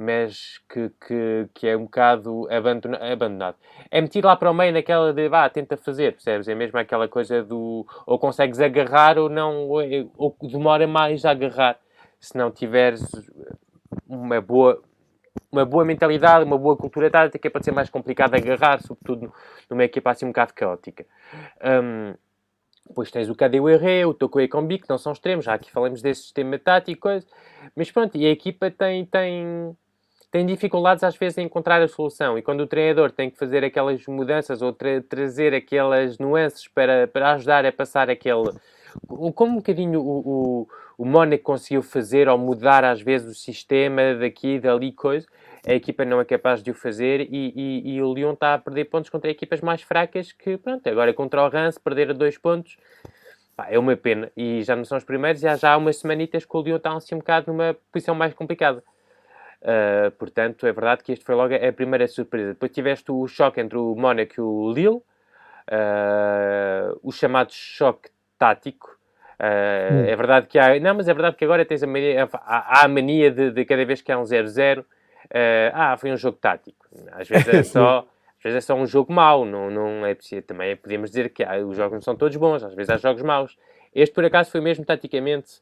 [0.00, 3.56] mas que, que, que é um bocado abandonado.
[3.90, 6.48] É metido lá para o meio naquela de, vá, tenta fazer, percebes?
[6.48, 11.26] É mesmo aquela coisa do, ou consegues agarrar ou não, ou, é, ou demora mais
[11.26, 11.78] a agarrar,
[12.18, 13.02] se não tiveres
[14.08, 14.82] uma boa,
[15.52, 19.30] uma boa mentalidade, uma boa cultura tática, pode ser mais complicado agarrar, sobretudo
[19.68, 21.04] numa equipa assim um bocado caótica.
[21.62, 22.14] Um,
[22.88, 26.22] depois tens o Kadewere, o Toko Ekombi, que não são extremos, já aqui falamos desse
[26.22, 27.06] sistema tático,
[27.76, 29.76] mas pronto, e a equipa tem, tem,
[30.30, 32.38] tem dificuldades às vezes em encontrar a solução.
[32.38, 37.06] E quando o treinador tem que fazer aquelas mudanças ou tra trazer aquelas nuances para,
[37.08, 38.52] para ajudar a passar aquele.
[39.34, 44.14] Como um bocadinho o, o, o Mónaco conseguiu fazer ou mudar às vezes o sistema
[44.14, 45.26] daqui, dali, coisa
[45.66, 48.58] a equipa não é capaz de o fazer e, e, e o Lyon está a
[48.58, 52.38] perder pontos contra equipas mais fracas que, pronto, agora contra o Rance, perder a dois
[52.38, 52.76] pontos,
[53.68, 54.32] é uma pena.
[54.34, 56.94] E já não são os primeiros, já, já há umas semanitas que o Lyon está
[56.94, 58.82] assim um bocado numa posição mais complicada.
[59.62, 62.50] Uh, portanto, é verdade que este foi logo a primeira surpresa.
[62.50, 65.04] Depois tiveste o choque entre o Mónaco e o Lille, uh,
[67.02, 68.98] o chamado choque tático.
[69.38, 70.04] Uh, hum.
[70.06, 70.78] É verdade que há.
[70.80, 73.64] Não, mas é verdade que agora tens a mania, há, há a mania de, de,
[73.64, 74.84] cada vez que há um 0-0,
[75.72, 76.86] ah, foi um jogo tático.
[77.12, 78.06] Às vezes é só.
[78.38, 80.40] Às vezes é só um jogo mau, não, não é preciso.
[80.40, 83.58] Também podemos dizer que os jogos não são todos bons, às vezes há jogos maus.
[83.94, 85.60] Este, por acaso, foi mesmo taticamente,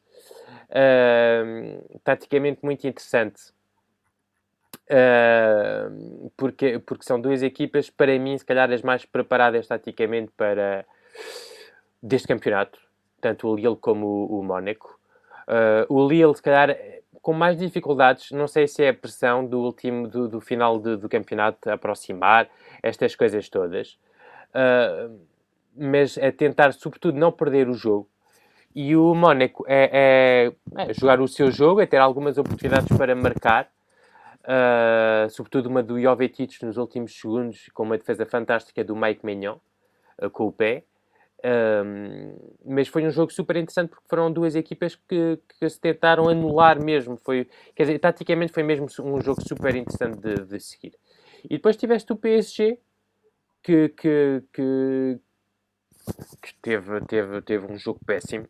[0.69, 3.51] uh, taticamente muito interessante.
[4.89, 10.85] Uh, porque, porque são duas equipas, para mim, se calhar as mais preparadas taticamente para
[12.01, 12.79] deste campeonato,
[13.21, 14.99] tanto o Lille como o, o Mónaco.
[15.47, 16.75] Uh, o Lille, se calhar,
[17.21, 21.09] com mais dificuldades, não sei se é a pressão do último, do, do final do
[21.09, 22.49] campeonato aproximar,
[22.81, 23.99] estas coisas todas,
[24.49, 25.19] uh,
[25.75, 28.09] mas é tentar, sobretudo, não perder o jogo.
[28.75, 33.15] E o Mónaco é, é, é, jogar o seu jogo, é ter algumas oportunidades para
[33.15, 33.69] marcar,
[34.49, 39.57] uh, sobretudo uma do Jovetic nos últimos segundos, com uma defesa fantástica do Mike Mignon,
[40.21, 40.83] uh, com o pé.
[41.41, 42.35] Um,
[42.65, 46.83] mas foi um jogo super interessante porque foram duas equipas que, que, se tentaram anular
[46.83, 47.15] mesmo.
[47.17, 50.97] Foi, quer dizer, taticamente foi mesmo um jogo super interessante de, de seguir.
[51.45, 52.77] E depois tiveste o PSG
[53.63, 55.19] que, que, que,
[56.41, 58.45] que teve, teve, teve um jogo péssimo.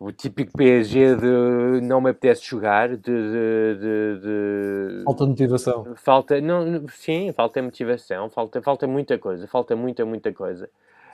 [0.00, 5.04] O típico PSG de não me apetece jogar, de, de, de, de...
[5.04, 5.94] falta de motivação.
[5.96, 10.70] Falta, não, sim, falta motivação, falta, falta muita coisa, falta muita, muita coisa.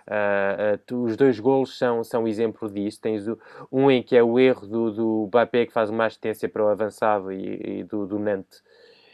[0.07, 3.01] Uh, uh, tu, os dois golos são, são exemplo disso.
[3.01, 3.39] Tens o,
[3.73, 6.69] um em que é o erro do, do Mbappé que faz uma assistência para o
[6.69, 8.63] avançado e, e do, do Nantes.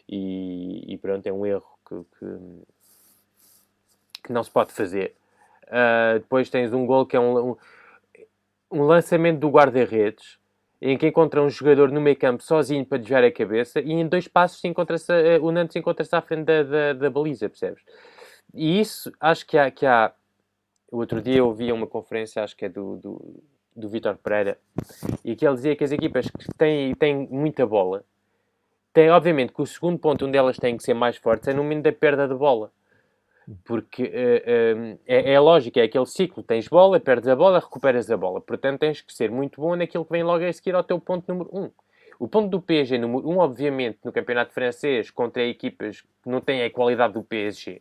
[0.09, 2.27] E, e, pronto, é um erro que, que,
[4.25, 5.15] que não se pode fazer.
[5.69, 7.57] Uh, depois tens um gol que é um, um,
[8.71, 10.39] um lançamento do guarda-redes
[10.81, 14.07] em que encontra um jogador no meio campo sozinho para desviar a cabeça e em
[14.07, 14.97] dois passos encontra
[15.43, 17.83] o Nantes encontra-se à frente da, da, da, baliza, percebes?
[18.55, 20.13] E isso acho que há, que há
[20.91, 23.43] o outro dia eu ouvi uma conferência, acho que é do, do,
[23.77, 24.59] do Vitor Pereira,
[25.25, 28.05] e que ele dizia que as equipas que têm, têm muita bola
[28.93, 31.63] têm, obviamente, que o segundo ponto onde elas têm que ser mais fortes é no
[31.63, 32.73] momento da perda de bola.
[33.65, 38.11] Porque uh, uh, é, é lógico, é aquele ciclo: tens bola, perdes a bola, recuperas
[38.11, 38.41] a bola.
[38.41, 41.27] Portanto, tens que ser muito bom naquilo que vem logo a seguir ao teu ponto
[41.29, 41.63] número 1.
[41.65, 41.71] Um.
[42.19, 46.41] O ponto do PSG número 1, um, obviamente, no campeonato francês, contra equipas que não
[46.41, 47.81] têm a qualidade do PSG,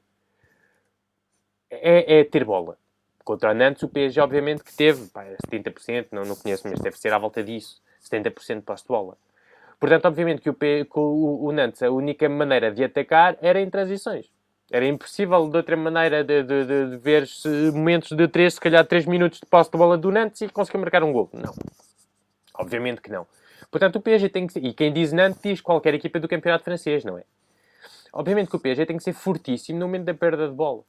[1.69, 2.77] é, é ter bola.
[3.23, 6.97] Contra o Nantes, o PSG, obviamente, que teve pá, 70%, não, não conheço, mas deve
[6.97, 9.17] ser à volta disso, 70% de posse de bola.
[9.79, 13.69] Portanto, obviamente que o, que o, o Nantes, a única maneira de atacar era em
[13.69, 14.31] transições.
[14.71, 17.27] Era impossível de outra maneira de, de, de, de ver
[17.73, 20.77] momentos de 3, se calhar 3 minutos de posse de bola do Nantes e conseguir
[20.77, 21.29] marcar um gol.
[21.33, 21.53] Não.
[22.53, 23.25] Obviamente que não.
[23.71, 24.63] Portanto, o PSG tem que ser...
[24.63, 27.23] E quem diz Nantes diz qualquer equipa do campeonato francês, não é?
[28.13, 30.83] Obviamente que o PSG tem que ser fortíssimo no momento da perda de bola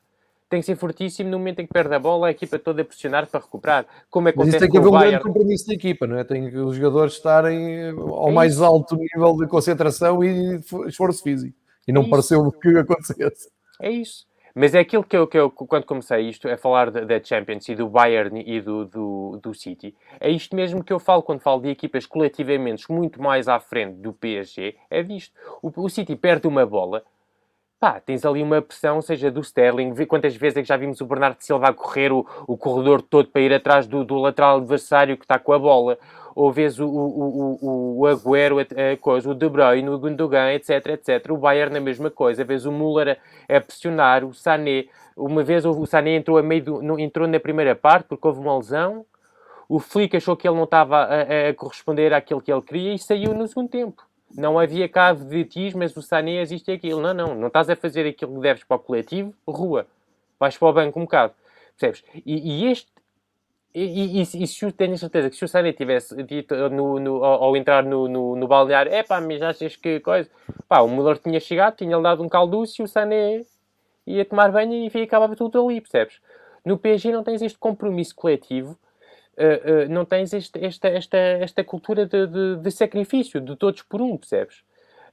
[0.50, 2.84] tem que ser fortíssimo no momento em que perde a bola, a equipa toda a
[2.84, 3.86] pressionar para recuperar.
[4.10, 6.24] Como é que Mas isso tem que haver um grande compromisso da equipa, não é?
[6.24, 11.56] Tem que os jogadores estarem ao é mais alto nível de concentração e esforço físico.
[11.86, 13.48] E não é pareceu que acontecesse.
[13.80, 14.28] É isso.
[14.54, 17.74] Mas é aquilo que eu, que eu quando comecei isto, a falar da Champions e
[17.74, 21.62] do Bayern e do, do, do, City, é isto mesmo que eu falo quando falo
[21.62, 25.32] de equipas coletivamente muito mais à frente do PSG, é disto.
[25.62, 27.04] O, o City perde uma bola,
[27.78, 31.06] pá, tens ali uma pressão, seja do Sterling, quantas vezes é que já vimos o
[31.06, 35.16] Bernardo Silva a correr o, o corredor todo para ir atrás do, do lateral adversário
[35.16, 35.96] que está com a bola,
[36.34, 40.52] ou vês o, o, o, o Agüero, a, a coisa, o De Bruyne, o Gundogan,
[40.52, 41.30] etc, etc.
[41.30, 43.18] O Bayern a mesma coisa, vês o Müller
[43.48, 47.26] a, a pressionar, o Sané, uma vez o, Sané entrou, a meio do, no, entrou
[47.26, 49.04] na primeira parte porque houve uma lesão,
[49.68, 52.98] o Flick achou que ele não estava a, a corresponder àquilo que ele queria e
[52.98, 57.00] saiu no segundo tempo não havia cá vedetismo, mas o Sané existe aquilo.
[57.00, 59.86] Não, não, não estás a fazer aquilo que deves para o coletivo, rua.
[60.38, 61.34] Vais para o banco um bocado.
[61.78, 62.04] Percebes?
[62.24, 62.90] E, e este.
[63.72, 67.24] E, e, e, se eu tenho certeza que se o Sané tivesse dito no, no,
[67.24, 70.28] ao, ao, entrar no, no, no balneário, é pá, mas achas que coisa.
[70.68, 73.44] Pá, o Müller tinha chegado, tinha-lhe dado um calduço e o Sané
[74.06, 76.20] ia tomar banho e ficava tudo ali, percebes?
[76.64, 78.76] No PSG não tens este compromisso coletivo
[79.40, 84.00] uh, não tens este, esta, esta, esta cultura de, de, de, sacrifício, de todos por
[84.00, 84.58] um, percebes?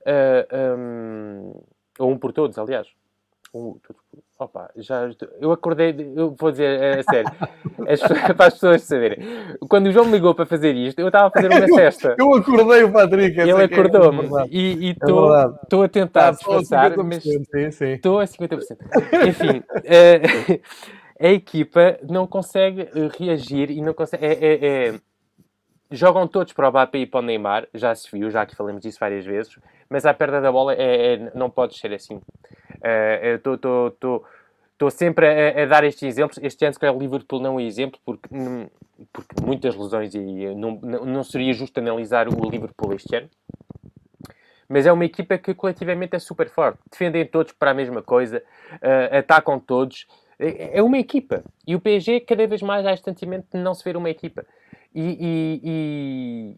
[0.01, 1.53] Uh, eh, um,
[1.99, 2.87] ou um por todos, aliás.
[3.53, 3.79] Um,
[4.37, 7.31] opa, já, eu acordei, eu vou dizer a sério,
[7.87, 7.99] as,
[8.35, 9.19] para as pessoas saberem.
[9.69, 12.15] Quando o João me ligou para fazer isto, eu estava a fazer uma cesta.
[12.19, 13.39] eu acordei o Patrick.
[13.39, 18.77] Ele acordou-me é e estou é a tentar disfarçar, mas estou a 50%.
[19.27, 20.61] Enfim, uh,
[21.19, 24.25] a equipa não consegue eh, reagir e não consegue.
[24.25, 24.99] É, é, é...
[25.89, 28.81] Jogam todos para o Mbappé e para o Neymar, já se viu, já que falamos
[28.81, 29.57] disso várias vezes,
[29.89, 32.15] mas a perda da bola é, é não pode ser assim.
[32.15, 34.23] Uh,
[34.73, 36.37] Estou sempre a, a, dar estes exemplos.
[36.39, 38.29] Este ano, se calhar, o Liverpool não é exemplo, porque,
[39.11, 43.29] porque muitas lesões e não, não seria justo analisar o Liverpool este ano
[44.69, 46.79] mas é uma equipa que coletivamente é super forte.
[46.91, 50.05] Defendem todos para a mesma coisa, uh, atacam todos.
[50.37, 51.43] É, é uma equipa.
[51.65, 54.45] E o PSG, cada vez mais, há este sentimento de não se ver uma equipa.
[54.93, 56.55] E, e,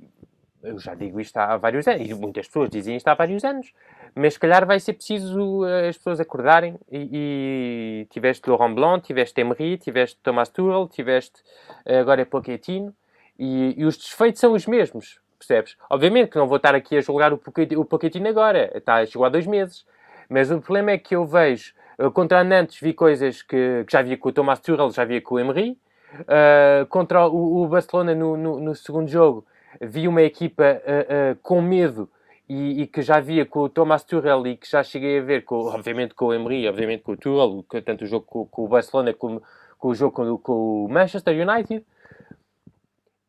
[0.63, 3.73] eu já digo isto há vários anos, e muitas pessoas dizem isto há vários anos,
[4.15, 6.75] mas se calhar vai ser preciso eh, as pessoas acordarem.
[6.91, 11.41] E, e tiveste Laurent Blanc, tiveste Emery, tiveste Thomas Tuchel, tiveste
[11.85, 12.93] eh, agora Pochettino,
[13.37, 15.77] e, e os defeitos são os mesmos percebes?
[15.89, 17.37] Obviamente que não vou estar aqui a julgar o
[17.85, 19.85] Pochettino agora, está, chegou há dois meses.
[20.29, 23.91] Mas o problema é que eu vejo, uh, contra a Nantes vi coisas que, que
[23.91, 25.77] já via com o Thomas Tuchel, já via com o Emery.
[26.21, 29.45] Uh, contra o, o Barcelona no, no, no, segundo jogo,
[29.81, 32.09] vi uma equipa uh, uh, com medo
[32.47, 35.45] e, e, que já via com o Thomas Tuchel e que já cheguei a ver,
[35.45, 38.67] com, obviamente com o Emery, obviamente com o Tuchel, tanto o jogo com, com o
[38.67, 39.41] Barcelona como
[39.77, 41.83] com o jogo com, com o Manchester United.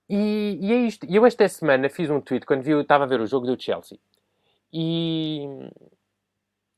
[0.08, 1.06] E, e é isto.
[1.08, 3.98] Eu esta semana fiz um tweet quando vi, estava a ver o jogo do Chelsea.
[4.72, 5.46] E,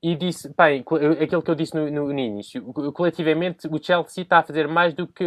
[0.02, 0.84] e disse, bem,
[1.20, 4.92] aquilo que eu disse no, no, no, início, coletivamente o Chelsea está a fazer mais
[4.92, 5.24] do que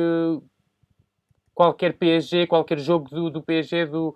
[1.54, 4.16] qualquer PSG, qualquer jogo do, do PSG, do,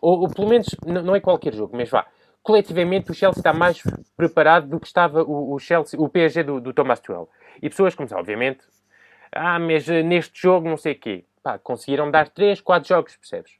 [0.00, 2.06] ou, ou, pelo menos, não, é qualquer jogo, mas vá,
[2.42, 3.82] coletivamente o Chelsea está mais
[4.16, 7.28] preparado do que estava o, o Chelsea, o PSG do, do Thomas Tuchel.
[7.62, 8.60] E pessoas começaram, obviamente,
[9.32, 13.52] ah, mas neste jogo não sei o quê pá, conseguiram dar 3, 4 jogos, percebes?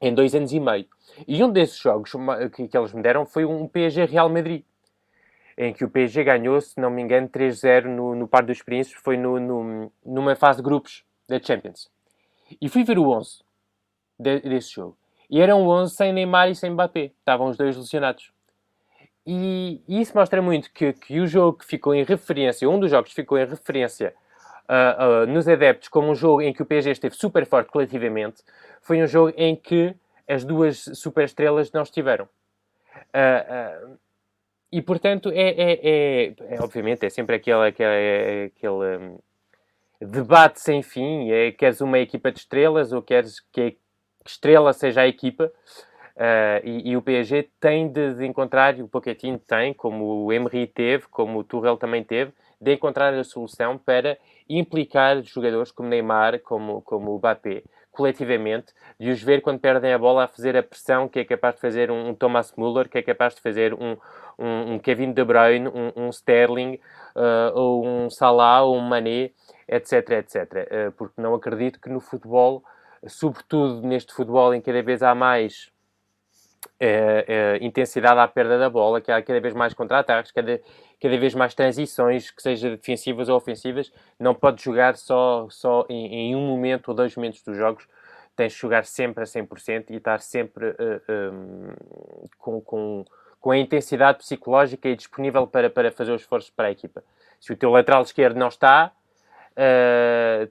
[0.00, 0.86] Em dois anos e meio.
[1.26, 2.12] E um desses jogos
[2.54, 4.64] que, que eles me deram foi um PSG Real Madrid,
[5.56, 9.00] em que o PSG ganhou, se não me engano, 3-0 no, no Par dos Príncipes,
[9.02, 11.90] foi no, no, numa fase de grupos da Champions.
[12.60, 13.42] E fui ver o 11
[14.18, 14.96] de, desse jogo.
[15.30, 17.12] E eram 11 sem Neymar e sem Mbappé.
[17.18, 18.32] Estavam os dois lesionados.
[19.26, 22.90] E, e isso mostra muito que, que o jogo que ficou em referência, um dos
[22.90, 24.14] jogos que ficou em referência
[24.68, 28.42] uh, uh, nos adeptos como um jogo em que o PSG esteve super forte coletivamente,
[28.80, 29.94] foi um jogo em que
[30.26, 32.26] as duas super estrelas não estiveram.
[33.14, 33.98] Uh,
[34.70, 39.18] e portanto, é, é, é, é, obviamente, é sempre aquele, aquele, aquele um,
[40.00, 43.78] debate sem fim: é, queres uma equipa de estrelas ou queres que
[44.28, 45.52] estrela seja a equipa?
[46.16, 50.66] Uh, e, e, o PSG tem de, encontrar, e o Pochettino tem, como o Emery
[50.66, 54.18] teve, como o Tuchel também teve, de encontrar a solução para
[54.48, 57.62] implicar jogadores como Neymar, como, como o Mbappé,
[57.92, 61.54] coletivamente, de os ver quando perdem a bola a fazer a pressão que é capaz
[61.54, 63.96] de fazer um, um Thomas Müller, que é capaz de fazer um,
[64.38, 66.80] um, um Kevin De Bruyne, um, Sterling,
[67.14, 69.30] uh, ou um Salah, ou um Mané,
[69.68, 70.36] etc, etc.
[70.36, 72.62] Uh, porque não acredito que no futebol,
[73.06, 75.70] sobretudo neste futebol em que cada vez há mais
[76.66, 80.60] uh, intensidade à perda da bola, que há cada vez mais contra-ataques, cada,
[81.00, 83.92] cada vez mais transições, que sejam defensivas ou ofensivas.
[84.18, 87.86] Não pode jogar só, só em, em um momento ou dois momentos dos jogos.
[88.36, 90.76] Tens de jogar sempre a 100% e estar sempre uh,
[91.08, 91.74] eh, um,
[92.38, 93.04] com, com,
[93.40, 97.02] com a intensidade psicológica e disponível para, para fazer os esforços para a equipa.
[97.40, 98.92] Se o teu lateral esquerdo não está,
[99.56, 100.48] uh,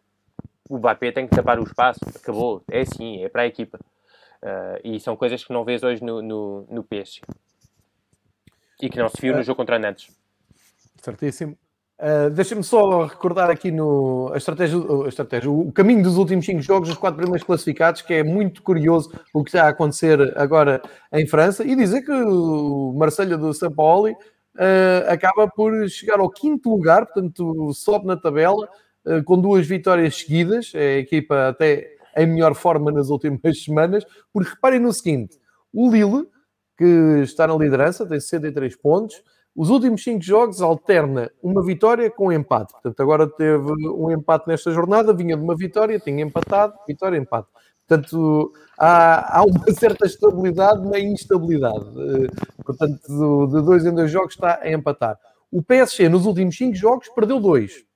[0.69, 1.99] o Mbappé tem que tapar o espaço.
[2.15, 2.63] Acabou.
[2.69, 3.79] É assim, é para a equipa.
[4.41, 7.21] Uh, e são coisas que não vês hoje no, no, no PSG.
[8.81, 10.15] E que não se viu no jogo contra Nantes.
[11.01, 11.57] Certíssimo.
[11.99, 16.61] Uh, Deixa-me só recordar aqui no, a, estratégia, a estratégia, o caminho dos últimos cinco
[16.61, 20.79] jogos, os quatro primeiros classificados, que é muito curioso o que está a acontecer agora
[21.11, 26.29] em França, e dizer que o Marselha do São Paulo uh, acaba por chegar ao
[26.29, 28.69] quinto lugar, portanto sobe na tabela,
[29.25, 34.79] com duas vitórias seguidas, a equipa até em melhor forma nas últimas semanas, porque reparem
[34.79, 35.37] no seguinte,
[35.73, 36.27] o Lille,
[36.77, 39.21] que está na liderança, tem 63 pontos,
[39.55, 42.73] os últimos cinco jogos alterna uma vitória com um empate.
[42.73, 47.47] Portanto, agora teve um empate nesta jornada, vinha de uma vitória, tinha empatado, vitória, empate.
[47.87, 51.85] Portanto, há, há uma certa estabilidade na instabilidade.
[51.85, 52.27] Eh,
[52.63, 55.17] portanto, de dois em dois jogos está a empatar.
[55.51, 57.86] O PSG, nos últimos cinco jogos, perdeu dois.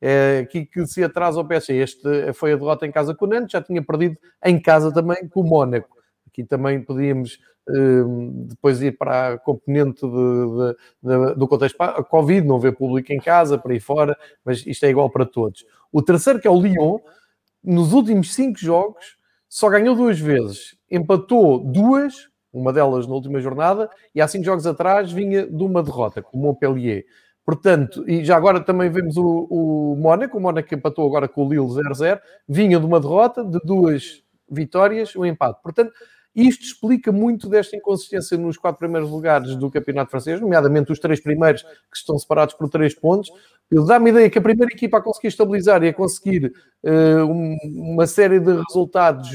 [0.00, 1.76] É aqui que se atrasa o PSG.
[1.76, 5.28] Este foi a derrota em casa com o Nantes, já tinha perdido em casa também
[5.28, 5.96] com o Mónaco.
[6.26, 7.38] Aqui também podíamos
[7.70, 10.06] Ehm, depois ir para a componente de,
[11.02, 14.66] de, de, do contexto a Covid, não ver público em casa, para aí fora, mas
[14.66, 15.66] isto é igual para todos.
[15.92, 16.98] O terceiro, que é o Lyon,
[17.62, 19.16] nos últimos cinco jogos,
[19.48, 24.66] só ganhou duas vezes, empatou duas, uma delas na última jornada, e há cinco jogos
[24.66, 27.04] atrás vinha de uma derrota, com o Montpellier.
[27.48, 31.48] Portanto, e já agora também vemos o, o Mónaco, o Mónaco empatou agora com o
[31.48, 35.58] Lille 0-0, vinha de uma derrota, de duas vitórias, um empate.
[35.62, 35.90] Portanto,
[36.36, 41.20] isto explica muito desta inconsistência nos quatro primeiros lugares do campeonato francês, nomeadamente os três
[41.20, 43.30] primeiros que estão separados por três pontos.
[43.72, 46.52] Ele dá-me a ideia que a primeira equipa a conseguir estabilizar e a conseguir
[46.84, 47.56] uh, um,
[47.94, 49.30] uma série de resultados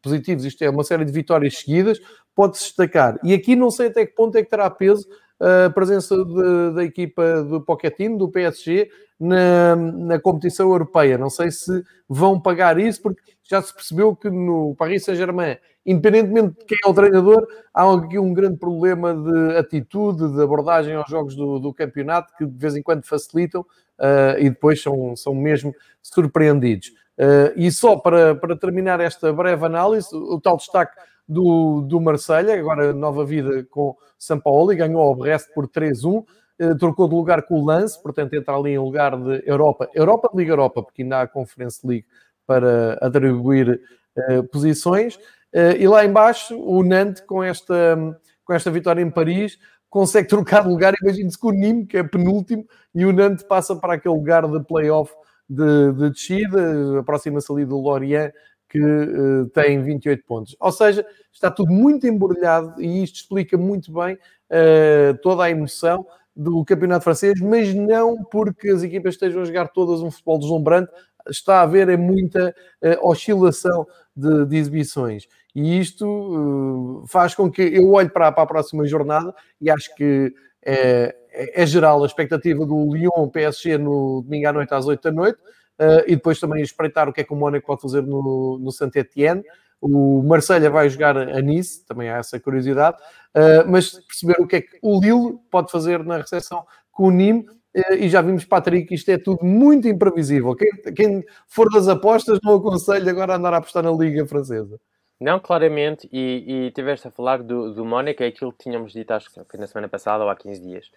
[0.00, 2.00] positivos, isto é, uma série de vitórias seguidas,
[2.34, 3.18] pode-se destacar.
[3.22, 5.06] E aqui não sei até que ponto é que terá peso
[5.40, 11.18] a presença de, da equipa do Pochettino, do PSG, na, na competição europeia.
[11.18, 16.58] Não sei se vão pagar isso, porque já se percebeu que no Paris Saint-Germain, independentemente
[16.58, 21.08] de quem é o treinador, há aqui um grande problema de atitude, de abordagem aos
[21.08, 25.34] jogos do, do campeonato, que de vez em quando facilitam uh, e depois são, são
[25.34, 26.88] mesmo surpreendidos.
[27.18, 30.94] Uh, e só para, para terminar esta breve análise, o, o tal destaque
[31.28, 36.24] do, do Marselha, agora nova vida com São Paulo, e ganhou ao Brest por 3-1,
[36.58, 40.30] eh, trocou de lugar com o Lance, portanto entra ali em lugar de Europa, Europa
[40.34, 42.06] Liga Europa, porque ainda há a Conference League
[42.46, 43.80] para atribuir
[44.16, 45.18] eh, posições,
[45.52, 47.96] eh, e lá embaixo o Nantes com esta,
[48.44, 49.58] com esta vitória em Paris
[49.90, 53.74] consegue trocar de lugar, imagine-se com o Nîmes, que é penúltimo, e o Nantes passa
[53.76, 55.12] para aquele lugar de playoff
[55.48, 58.32] de, de descida, aproxima-se ali do Lorient,
[58.68, 60.56] que uh, tem 28 pontos.
[60.60, 66.06] Ou seja, está tudo muito embrulhado e isto explica muito bem uh, toda a emoção
[66.36, 70.92] do campeonato francês, mas não porque as equipas estejam a jogar todas um futebol deslumbrante,
[71.28, 75.26] está a haver é muita uh, oscilação de, de, exibições.
[75.54, 80.32] E isto faz com que eu olhe para, para, a próxima jornada e acho que
[80.64, 85.10] é, é, geral a expectativa do Lyon PSG no domingo à noite às 8 da
[85.10, 85.38] noite
[85.78, 88.70] uh, e depois também espreitar o que é que o Mónaco pode fazer no, no
[88.72, 89.42] Saint-Etienne.
[89.80, 92.96] O Marselha vai jogar a Nice, também há essa curiosidade,
[93.34, 97.10] uh, mas perceber o que é que o Lille pode fazer na recepção com o
[97.12, 100.54] Nîmes, uh, e já vimos, Patrick, isto é tudo muito imprevisível.
[100.56, 104.80] Quem, quem for das apostas, não aconselho agora a andar a apostar na Liga Francesa.
[105.20, 109.10] Não, claramente, e, e tiveste a falar do, do Mónaco, é aquilo que tínhamos dito,
[109.12, 110.90] acho que na semana passada ou há 15 dias.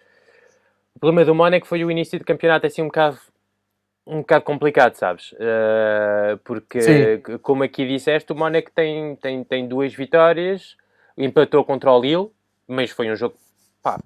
[0.94, 3.18] O problema do Mónaco foi o início do campeonato assim um bocado
[4.06, 5.32] um bocado complicado, sabes?
[5.32, 7.38] Uh, porque, Sim.
[7.40, 10.76] como aqui disseste, o Mónaco tem, tem, tem duas vitórias,
[11.16, 12.30] empatou contra o Lille,
[12.66, 13.36] mas foi um jogo,
[13.82, 13.98] pá,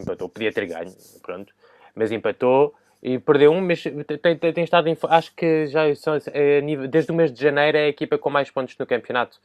[0.00, 0.92] empatou, podia ter ganho,
[1.22, 1.52] pronto,
[1.94, 3.82] mas empatou e perdeu um, mas
[4.22, 7.76] tem, tem, tem estado, em, acho que já são, é, desde o mês de janeiro
[7.76, 9.38] é a equipa com mais pontos no campeonato,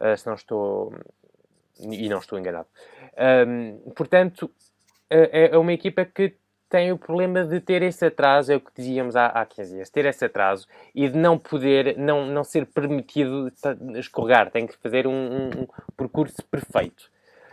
[0.00, 0.92] uh, se não estou,
[1.80, 2.68] e não estou enganado.
[3.48, 4.50] Um, portanto,
[5.08, 6.34] é, é uma equipa que
[6.76, 9.88] tem o problema de ter esse atraso, é o que dizíamos há, há 15 dias,
[9.88, 13.50] ter esse atraso e de não poder, não, não ser permitido
[13.94, 15.66] escorregar, tem que fazer um, um, um
[15.96, 17.10] percurso perfeito.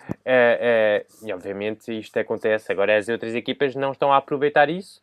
[0.10, 5.02] Uh, uh, e obviamente isto acontece, agora as outras equipas não estão a aproveitar isso.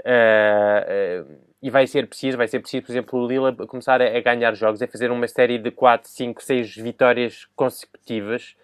[0.00, 4.20] Uh, e vai ser preciso, vai ser preciso, por exemplo, o Lila começar a, a
[4.20, 8.56] ganhar jogos, a fazer uma série de 4, 5, 6 vitórias consecutivas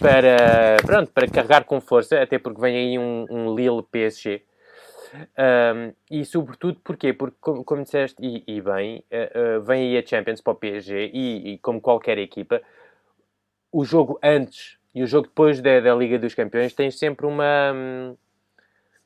[0.00, 4.42] para, pronto, para carregar com força, até porque vem aí um, um Lille PSG.
[5.16, 7.12] Um, e sobretudo porquê?
[7.12, 10.56] Porque, como, como disseste, e, e bem, uh, uh, vem aí a Champions para o
[10.56, 12.60] PSG e, e, como qualquer equipa,
[13.72, 17.72] o jogo antes e o jogo depois da, da Liga dos Campeões tem sempre uma.
[17.74, 18.16] Um,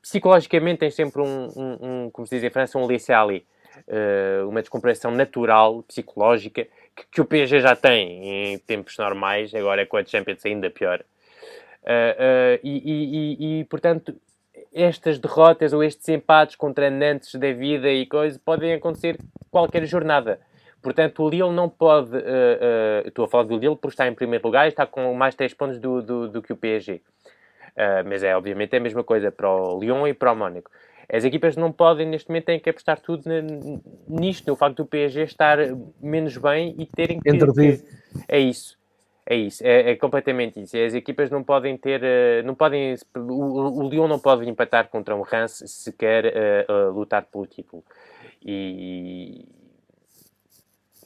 [0.01, 3.43] psicologicamente, tem sempre um, um, como se diz em França, um laissez-aller.
[3.87, 9.85] Uh, uma descompressão natural, psicológica, que, o PSG já tem em tempos normais, agora é
[9.85, 11.03] com a Champions ainda pior.
[11.83, 14.15] Uh, uh, e, e, e, portanto,
[14.73, 19.17] estas derrotas ou estes empates contra Nantes da vida e coisas podem acontecer
[19.49, 20.39] qualquer jornada.
[20.81, 22.15] Portanto, o Lille não pode.
[22.15, 25.35] Uh, estou a falar do Lille por estar em primeiro lugar e está com mais
[25.35, 27.01] 3 pontos do, do, do que o PSG.
[28.05, 30.71] mas é obviamente a mesma coisa para o Lyon e para o Mónaco.
[31.11, 33.23] As equipas não podem, neste momento, têm que apostar tudo
[34.07, 35.57] nisto, no facto do PSG estar
[36.01, 37.29] menos bem e terem que.
[37.29, 37.83] Entretido.
[38.29, 38.79] É isso.
[39.23, 40.75] É isso, é, é, completamente isso.
[40.75, 45.15] As equipas não podem ter, uh, não podem, o, o Lyon não pode empatar contra
[45.15, 46.25] um Reims se quer
[46.67, 47.83] uh, uh, lutar pelo título.
[48.43, 49.45] E,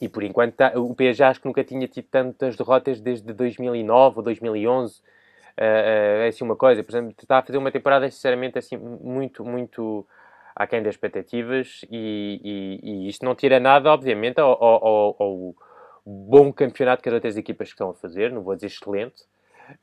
[0.00, 4.16] e por enquanto tá, o PSG acho que nunca tinha tido tantas derrotas desde 2009
[4.16, 5.02] ou 2011
[5.56, 6.82] é assim uma coisa.
[6.82, 10.06] Por exemplo, está a fazer uma temporada, sinceramente, assim, muito, muito
[10.54, 15.54] aquém das expectativas e, e, e, isto não tira nada, obviamente, ao, ao, ao,
[16.04, 19.24] bom campeonato que as outras equipas estão a fazer, não vou dizer excelente,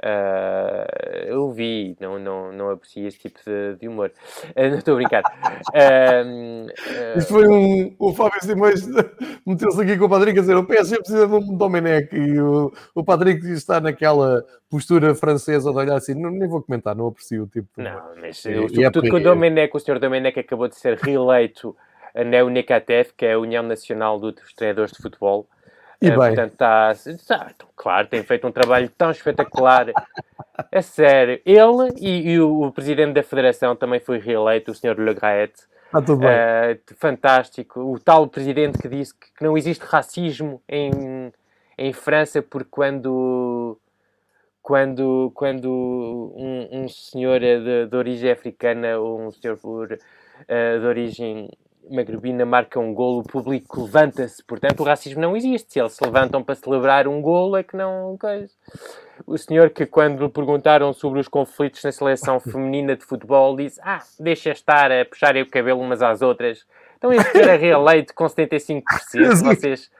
[0.03, 4.11] Uh, eu vi, não, não, não aprecio esse tipo de, de humor.
[4.55, 5.23] Uh, não estou a brincar.
[5.73, 7.95] Uh, Isto foi um.
[7.97, 8.85] O Fábio Simões
[9.45, 12.71] meteu-se aqui com o Patrick a dizer: o PSG precisa de um Domenech e o,
[12.93, 16.13] o Patrick está naquela postura francesa de olhar assim.
[16.13, 18.03] Não, nem vou comentar, não aprecio o tipo de humor.
[18.15, 21.75] Não, mas e, sobretudo é com o Domenech, o senhor Domenech acabou de ser reeleito
[22.13, 25.47] na UNECATEF, que é a União Nacional dos Treinadores de Futebol.
[26.03, 26.17] E bem.
[26.17, 29.87] Portanto, está, está, claro, tem feito um trabalho tão espetacular.
[30.71, 31.41] É sério.
[31.45, 34.99] Ele e, e o, o, presidente da federação também foi reeleito, o Sr.
[34.99, 35.53] Le Graet.
[35.93, 36.29] Ah, tudo bem.
[36.29, 37.79] Uh, fantástico.
[37.79, 41.31] O tal presidente que disse que, que não existe racismo em,
[41.77, 43.79] em França, porque quando
[44.61, 51.49] quando, quando um, um senhor de, de, origem africana ou um senhor uh, de origem
[51.89, 54.43] magrebina marca um golo, o público levanta-se.
[54.43, 55.73] Portanto, o racismo não existe.
[55.73, 58.17] Se eles se levantam para celebrar um golo, é que não.
[59.25, 63.79] O senhor que, quando lhe perguntaram sobre os conflitos na seleção feminina de futebol, disse:
[63.83, 66.65] Ah, deixa estar a puxarem o cabelo umas às outras.
[66.97, 68.81] Então, este era reeleito com 75%,
[69.43, 69.91] vocês.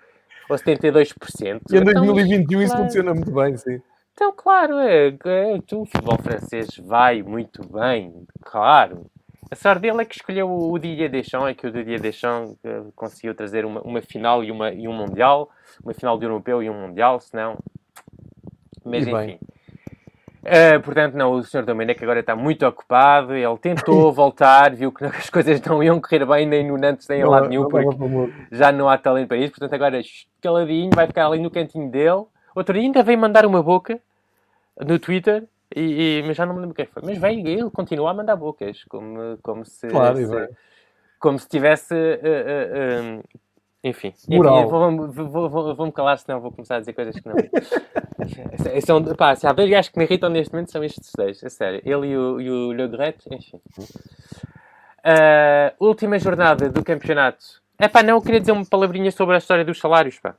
[0.49, 1.61] Ou 72%.
[1.71, 3.81] E em 2021 então, isso funciona muito bem, sim.
[4.13, 9.07] Então, claro, é, é, o futebol francês vai muito bem, claro.
[9.53, 12.91] A sorte dele é que escolheu o Didier Deschamps, é que o Didier Deschamps uh,
[12.95, 15.47] conseguiu trazer uma, uma final e, uma, e um Mundial,
[15.83, 17.59] uma final de Europeu e um Mundial, senão...
[18.83, 19.37] Mas e enfim...
[20.41, 21.65] Uh, portanto, não, o Sr.
[21.65, 23.35] Domenico agora está muito ocupado.
[23.35, 27.21] Ele tentou voltar, viu que as coisas não iam correr bem nem no Nantes nem
[27.21, 27.95] em lado nenhum, porque
[28.51, 29.51] já não há talento para isso.
[29.51, 30.01] Portanto, agora
[30.41, 32.25] caladinho, vai ficar ali no cantinho dele.
[32.55, 33.99] Outro dia ainda veio mandar uma boca
[34.81, 37.01] no Twitter e, e, mas já não me lembro quem foi.
[37.05, 39.87] Mas veio ele continua a mandar bocas, como, como se.
[39.87, 40.49] Claro, se
[41.19, 41.93] como se tivesse.
[41.93, 43.39] Uh, uh, uh,
[43.83, 47.35] enfim, vou-me vou, vou, vou calar, senão vou começar a dizer coisas que não.
[48.85, 51.49] são, pá, se há dois gajos que me irritam neste momento, são estes dois, é
[51.49, 51.81] sério.
[51.83, 53.59] Ele e o, e o Le Gret, enfim.
[55.79, 57.61] última jornada do campeonato.
[57.77, 60.35] É pá, não, eu queria dizer uma palavrinha sobre a história dos salários, pá.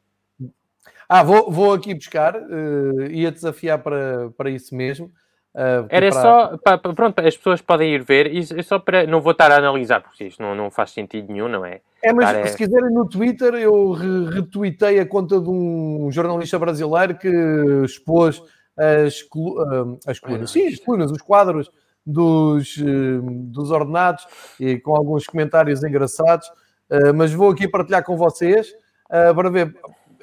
[1.08, 5.12] Ah, vou, vou aqui buscar, uh, ia desafiar para, para isso mesmo.
[5.54, 6.20] Uh, Era para...
[6.20, 9.52] só, pá, pronto, as pessoas podem ir ver, e é só para, não vou estar
[9.52, 11.80] a analisar, porque isto não, não faz sentido nenhum, não é?
[12.02, 12.56] É, mas Estar se é...
[12.56, 17.28] quiserem no Twitter, eu re retuitei a conta de um jornalista brasileiro que
[17.84, 18.42] expôs
[18.76, 21.70] as, colu uh, as colunas, sim, as colunas, os quadros
[22.04, 24.26] dos, uh, dos ordenados,
[24.58, 26.50] e com alguns comentários engraçados,
[27.14, 28.72] mas vou aqui partilhar com vocês
[29.08, 29.74] para ver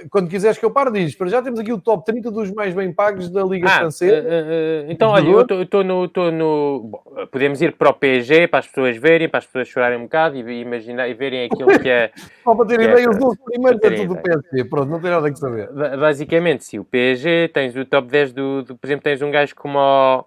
[0.10, 1.16] quando quiseres que eu pare, diz.
[1.16, 4.22] Para já temos aqui o top 30 dos mais bem pagos da Liga ah, Francesa.
[4.22, 6.08] Uh, uh, então, olha, eu estou no.
[6.08, 9.68] Tô no bom, podemos ir para o PSG para as pessoas verem, para as pessoas
[9.68, 12.12] chorarem um bocado e, imaginar, e verem aquilo que é.
[12.44, 14.70] Só para terem é ideia, os dois primeiros é tudo do PSG.
[14.70, 15.70] Pronto, não tem nada que saber.
[15.72, 18.64] Basicamente, sim, o PSG, tens o top 10 do.
[18.64, 20.26] do por exemplo, tens um gajo como o.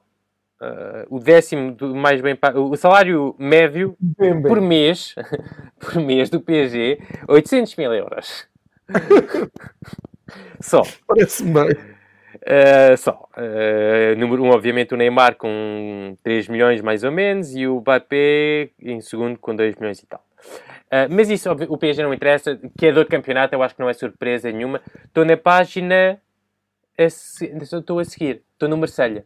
[0.61, 4.43] Uh, o décimo do mais bem pago, o salário médio bem, bem.
[4.43, 5.14] por mês,
[5.79, 6.99] por mês do PSG,
[7.29, 8.47] 800 mil euros.
[10.61, 10.82] só.
[11.07, 11.70] Parece-me bem.
[12.37, 13.28] Uh, só.
[13.37, 17.80] Uh, número 1, um, obviamente, o Neymar com 3 milhões mais ou menos e o
[17.80, 20.24] Mbappé em segundo com 2 milhões e tal.
[20.87, 22.59] Uh, mas isso, o PSG não interessa.
[22.78, 24.80] Que é de campeonato, eu acho que não é surpresa nenhuma.
[25.05, 26.20] Estou na página.
[26.97, 28.43] Estou a seguir.
[28.55, 29.24] Estou no Marselha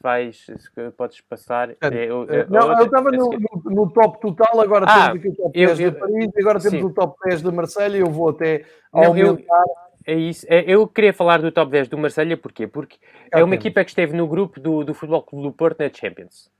[0.00, 1.70] vais, se podes passar.
[1.70, 5.28] É, eu, é, não, eu estava no, no, no, top total, agora ah, temos aqui
[5.28, 6.84] o top 10 eu, de Paris, agora temos sim.
[6.84, 9.64] o top 10 de Marselha e eu vou até aumentar.
[10.06, 10.46] é isso.
[10.48, 12.66] É, eu queria falar do top 10 do Marselha, porquê?
[12.66, 12.96] Porque
[13.32, 15.90] é, é uma equipa que esteve no grupo do, do Futebol Clube do Porto na
[15.92, 16.50] Champions.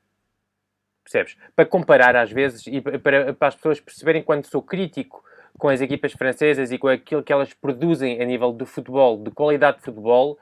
[1.04, 1.36] Percebes?
[1.54, 5.24] Para comparar às vezes e para, para as pessoas perceberem quando sou crítico
[5.56, 9.30] com as equipas francesas e com aquilo que elas produzem a nível do futebol, de
[9.30, 10.38] qualidade de futebol,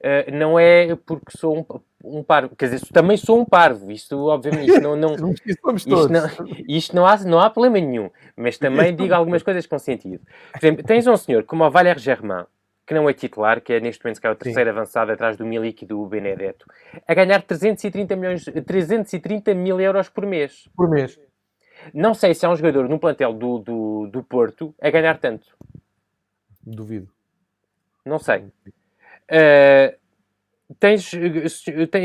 [0.00, 4.16] Uh, não é porque sou um, um, parvo, quer dizer, também sou um parvo, isto
[4.26, 5.12] obviamente isto não, não,
[5.46, 6.22] isto, não,
[6.68, 10.24] isto não, há, não há problema nenhum, mas também digo algumas coisas com sentido.
[10.52, 12.44] Por exemplo, tens um senhor como o Valéry Germain,
[12.86, 14.76] que não é titular, que é neste momento que é o terceiro Sim.
[14.76, 16.66] avançado atrás do Milik e do Benedetto,
[17.06, 20.68] a ganhar 330, milhões, 330 mil euros por mês.
[20.76, 21.20] Por mês.
[21.94, 25.56] Não sei se há um jogador no plantel do, do, do Porto a ganhar tanto.
[26.62, 27.08] Duvido.
[28.04, 28.40] Não sei.
[28.40, 29.99] Uh,
[30.78, 31.10] tens,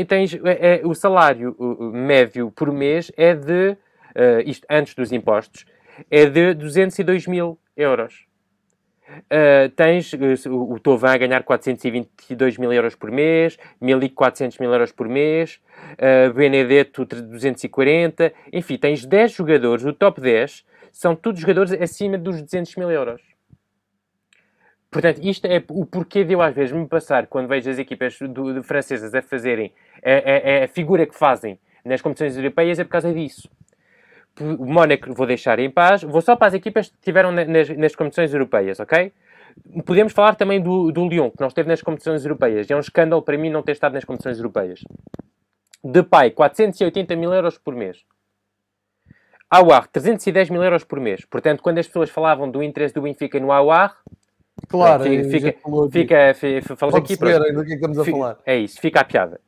[0.08, 1.56] tens é, é, o salário
[1.92, 5.64] médio por mês é de, uh, isto antes dos impostos,
[6.10, 8.26] é de 202 mil euros.
[9.08, 10.12] Uh, tens
[10.46, 15.60] o, o Tovan a ganhar 422 mil euros por mês, 1.400 mil euros por mês,
[15.92, 22.42] uh, Benedetto 240, enfim, tens 10 jogadores, o top 10 são todos jogadores acima dos
[22.42, 23.35] 200 mil euros.
[24.96, 28.18] Portanto, isto é o porquê de eu às vezes me passar, quando vejo as equipas
[28.18, 29.70] do, do francesas a fazerem
[30.02, 33.46] a, a, a, figura que fazem nas competições europeias, é por causa disso.
[34.40, 37.94] O Mónaco vou deixar em paz, vou só para as equipas que estiveram nas, nas
[37.94, 39.12] competições europeias, ok?
[39.84, 42.70] Podemos falar também do, do Lyon, que não esteve nas competições europeias.
[42.70, 44.80] É um escândalo para mim não ter estado nas competições europeias.
[45.84, 48.02] Depay, 480 mil euros por mês.
[49.50, 51.22] Awar, 310 mil euros por mês.
[51.26, 53.98] Portanto, quando as pessoas falavam do interesse do Benfica no Awar,
[54.68, 55.54] claro, fica,
[55.90, 58.38] fica, fica, falamos aqui para do que é que estamos a falar.
[58.44, 59.40] É isso, fica a piada.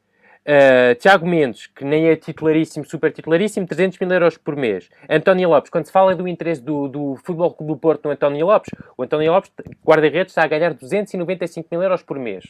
[0.48, 4.88] Uh, Tiago Mendes, que nem é titularíssimo, super titularíssimo, 300 mil euros por mês.
[5.06, 8.46] António Lopes, quando se fala do interesse do, do Futebol Clube do Porto no António
[8.46, 9.52] Lopes, o António Lopes,
[9.84, 12.46] guarda-redes, está a ganhar 295 mil euros por mês.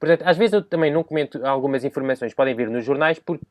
[0.00, 3.44] Portanto, às vezes eu também não comento algumas informações podem vir nos jornais porque,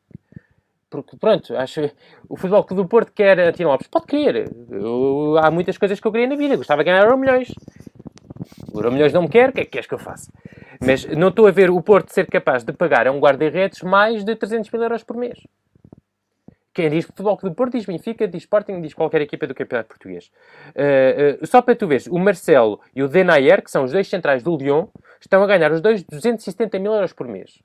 [0.90, 1.90] porque pronto, acho
[2.28, 3.88] o Futebol Clube do Porto quer Antino Lopes.
[3.88, 4.50] Pode querer.
[4.70, 6.56] Eu, há muitas coisas que eu queria na vida.
[6.56, 7.48] Gostava de ganhar euro milhões.
[8.76, 10.30] O euro milhões não me quer, o que é que queres que eu faça?
[10.80, 14.22] Mas não estou a ver o Porto ser capaz de pagar a um guarda-redes mais
[14.22, 15.38] de 300 mil euros por mês.
[16.74, 20.30] Quem diz Futebol do Porto diz Benfica, diz Sporting, diz qualquer equipa do Campeonato Português.
[20.74, 24.06] Uh, uh, só para tu veres, o Marcelo e o Denayer, que são os dois
[24.06, 27.62] centrais do Lyon, estão a ganhar os dois 270 mil euros por mês.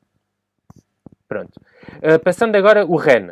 [1.28, 1.60] Pronto.
[1.98, 3.32] Uh, passando agora o Ren.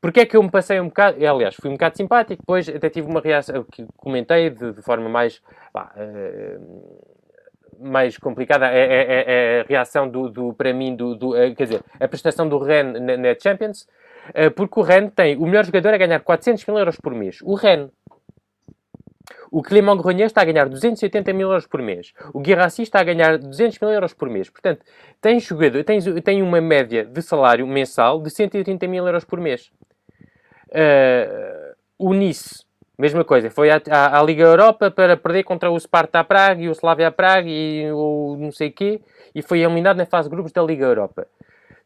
[0.00, 1.16] Porquê é que eu me passei um bocado...
[1.26, 5.08] Aliás, fui um bocado simpático, depois até tive uma reação que comentei de, de forma
[5.08, 5.42] mais...
[5.72, 5.92] Bah,
[7.80, 11.64] mais complicada é, é, é, é, a reação do, do para mim, do, do, quer
[11.64, 13.86] dizer, a prestação do Ren na, na Champions,
[14.34, 17.38] eh, porque o Rennes tem o melhor jogador a ganhar 400 mil euros por mês.
[17.42, 17.90] O Rennes.
[19.50, 22.12] O Clément Grenier está a ganhar 280 mil euros por mês.
[22.34, 24.50] O Guirassi está a ganhar 200 mil euros por mês.
[24.50, 24.84] Portanto,
[25.22, 29.70] tem, jogador, tem, tem uma média de salário mensal de 130 mil euros por mês.
[30.70, 32.64] Uh, o Nice,
[32.98, 33.50] mesma coisa.
[33.50, 37.10] Foi à, à, à, Liga Europa para perder contra o Sparta Praga e o Slavia
[37.10, 39.00] Praga e o não sei quê.
[39.34, 41.26] E foi eliminado na fase de grupos da Liga Europa.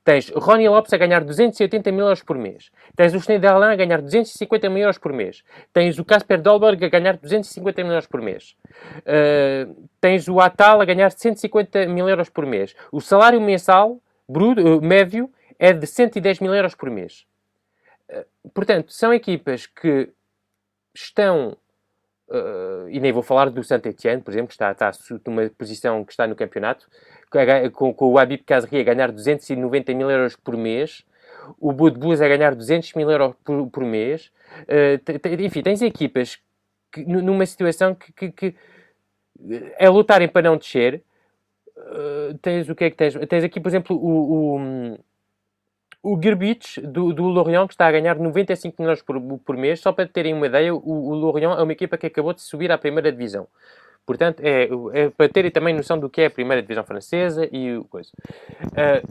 [0.05, 2.70] Tens Ronnie Lopes a ganhar 280 mil euros por mês.
[2.97, 5.45] Tens o Schneiderlin a ganhar 250 mil euros por mês.
[5.72, 8.57] Tens o Casper Dolberg a ganhar 250 mil euros por mês.
[8.99, 12.74] Uh, tens o Atal a ganhar 150 mil euros por mês.
[12.91, 17.24] O salário mensal bruto, uh, médio é de 110 mil euros por mês.
[18.55, 20.11] Portanto, são equipas que
[20.95, 21.57] estão
[22.32, 24.90] Uh, e nem vou falar do Saint-Etienne, por exemplo, que está, está
[25.26, 26.88] numa posição que está no campeonato,
[27.74, 31.05] com, com o Habib Kazri a ganhar 290 mil euros por mês,
[31.61, 34.32] o Budbus a ganhar 200 mil euros por, por mês.
[34.62, 36.38] Uh, enfim, tens equipas
[36.90, 38.55] que, numa situação que, que, que,
[39.78, 41.03] é lutarem para não descer.
[41.76, 43.14] Uh, tens o que é que tens?
[43.28, 44.99] Tens aqui, por exemplo, o, o
[46.03, 49.92] o Gerbich, do, do Lorient, que está a ganhar 95 milhões por, por mês, só
[49.92, 52.78] para terem uma ideia, o, o Lorient é uma equipa que acabou de subir à
[52.78, 53.46] primeira divisão.
[54.05, 57.80] Portanto, é, é para terem também noção do que é a primeira divisão francesa e
[57.88, 58.11] coisa.
[58.64, 59.09] Uh,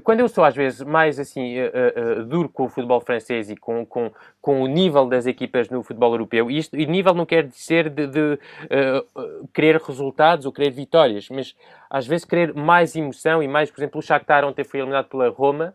[0.00, 3.56] quando eu sou às vezes mais assim uh, uh, duro com o futebol francês e
[3.56, 7.24] com, com, com o nível das equipas no futebol europeu, e, isto, e nível não
[7.24, 11.54] quer dizer de, de uh, querer resultados ou querer vitórias, mas
[11.88, 15.28] às vezes querer mais emoção e mais, por exemplo, o Shakhtar ontem foi eliminado pela
[15.28, 15.74] Roma,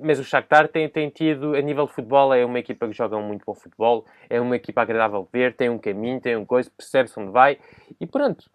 [0.00, 3.18] mas o Shakhtar tem, tem tido, a nível de futebol, é uma equipa que joga
[3.18, 6.70] muito bom futebol, é uma equipa agradável de ver, tem um caminho, tem um coisa,
[6.76, 7.58] percebe-se onde vai,
[8.00, 8.50] e pronto,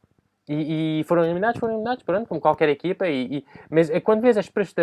[0.54, 3.08] e, e, foram eliminados, foram eliminados, pronto, como qualquer equipa.
[3.08, 4.82] E, e mas é quando vês as, presta,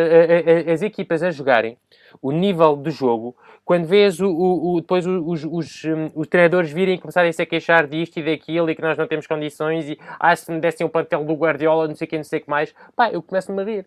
[0.73, 1.77] as equipas a jogarem,
[2.23, 6.71] o nível do jogo, quando vês o, o, o depois os, os, hum, os, treinadores
[6.71, 9.91] virem e começarem -se a queixar disto e daquilo e que nós não temos condições
[9.91, 12.39] e ah, se me dessem o plantel do Guardiola, não sei o que, não sei
[12.39, 13.87] o que mais, pá, eu começo-me a rir.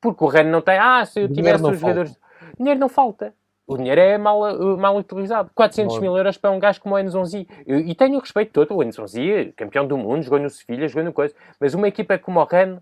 [0.00, 2.18] Porque o Ren não tem, ah, se eu tivesse os jogadores.
[2.58, 3.32] Dinheiro não falta.
[3.66, 5.50] O dinheiro é mal, uh, mal utilizado.
[5.54, 7.46] 400 mil euros para um gajo como o Enzonzi.
[7.66, 8.76] E tenho o respeito todo.
[8.76, 11.34] O Enzonzi, campeão do mundo, jogou no Sevilha, jogou no coisa.
[11.60, 12.80] Mas uma equipa como o Rennes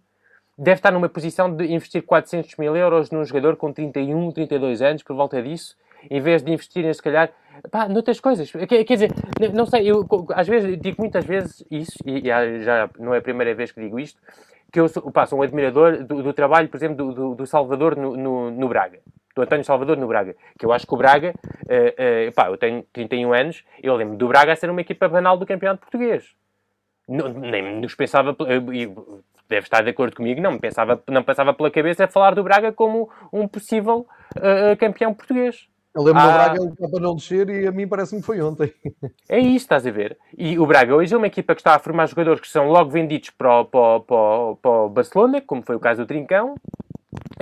[0.60, 5.02] deve estar numa posição de investir 400 mil euros num jogador com 31, 32 anos,
[5.02, 5.74] por volta disso,
[6.10, 7.30] em vez de investirem, se calhar,
[7.70, 8.50] pá, noutras coisas.
[8.50, 9.10] Quer, quer dizer,
[9.54, 12.22] não sei, eu às vezes, digo muitas vezes isso, e
[12.62, 14.20] já não é a primeira vez que digo isto,
[14.72, 17.46] que eu sou, pá, sou um admirador do, do trabalho, por exemplo, do, do, do
[17.46, 19.00] Salvador no, no, no Braga
[19.34, 20.34] do António Salvador no Braga.
[20.58, 24.16] Que eu acho que o Braga, uh, uh, pá, eu tenho 31 anos, eu lembro
[24.16, 26.34] do Braga a ser uma equipa banal do campeonato português.
[27.08, 31.52] Não, nem nos pensava, uh, deve estar de acordo comigo, não me pensava, não passava
[31.52, 34.06] pela cabeça falar do Braga como um possível
[34.78, 35.68] campeão português.
[35.94, 38.40] Eu lembro ah, do Braga ele para não descer e a mim parece-me que foi
[38.40, 38.72] ontem.
[39.28, 40.16] É isso, estás a ver?
[40.36, 42.90] E o Braga hoje é uma equipa que está a formar jogadores que são logo
[42.90, 46.54] vendidos para o, para, para, para o Barcelona, como foi o caso do Trincão,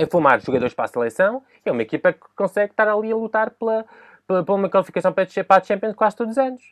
[0.01, 3.51] a formar jogadores para a seleção, é uma equipa que consegue estar ali a lutar
[3.51, 3.85] pela,
[4.27, 6.63] pela, pela uma qualificação para, a Champions quase todos os anos.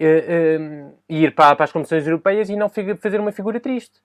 [0.00, 4.02] uh, uh, ir para, para, as competições europeias e não fazer uma figura triste.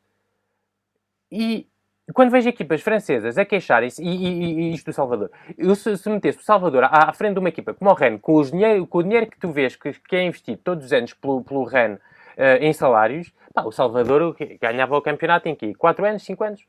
[1.31, 1.67] E
[2.13, 6.09] quando vejo equipas francesas a queixarem-se, e, e, e, isto do Salvador, eu se, se
[6.09, 8.99] metesse o Salvador à, à, frente de uma equipa como o Rennes, com, dinheiro, com
[8.99, 11.99] o dinheiro que tu vês que, que é investido todos os anos pelo, pelo Rennes
[11.99, 15.73] uh, em salários, pá, o Salvador ganhava o campeonato em quê?
[15.75, 16.65] 4 anos, 5 anos?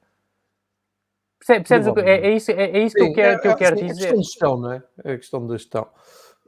[1.39, 1.69] Percebes?
[1.69, 3.75] Percebes é, é, isso, é, é isso Sim, que eu quero, é, que eu quero
[3.77, 4.09] assim, dizer.
[4.09, 4.83] É questão de gestão, não é?
[5.05, 5.89] É a questão da gestão.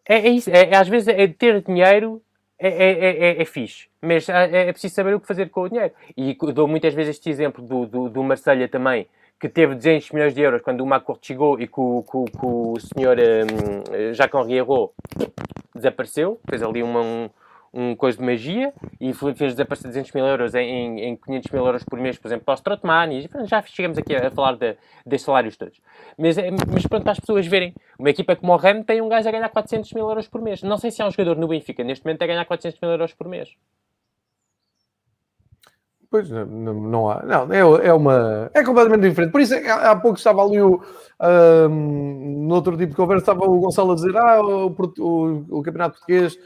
[0.09, 0.51] É, é isso.
[0.51, 2.20] É, às vezes é ter dinheiro
[2.63, 5.69] é, é, é, é, fixe, mas é, é preciso saber o que fazer com o
[5.69, 5.95] dinheiro.
[6.15, 9.07] E dou muitas vezes este exemplo do, do, do Marselha também,
[9.41, 12.47] que teve 200 milhões de euros quando o Macron chegou e que o, que, que
[12.47, 14.61] o senhor um, Jacques Henri
[15.75, 17.31] desapareceu, fez ali uma, um,
[17.73, 21.85] um coisa de magia e fez desaparecer 200 mil euros em, em 500 mil euros
[21.85, 25.57] por mês, por exemplo, para os Trotman, já chegamos aqui a, falar de, destes salários
[25.57, 25.81] todos.
[26.18, 29.09] Mas, é, mas pronto, para as pessoas verem, uma equipa como o Ren tem um
[29.09, 30.62] gajo a ganhar 400 mil euros por mês.
[30.62, 33.14] Não sei se há um jogador no Benfica neste momento a ganhar 400 mil euros
[33.14, 33.51] por mês.
[36.11, 37.23] Pois, não, não há.
[37.23, 38.51] Não, é, é uma.
[38.53, 39.31] É completamente diferente.
[39.31, 40.83] Por isso, é há, há pouco estava ali o.
[41.23, 45.62] Um, no outro tipo de conversa, estava o Gonçalo a dizer: ah, o, o, o
[45.62, 46.37] Campeonato Português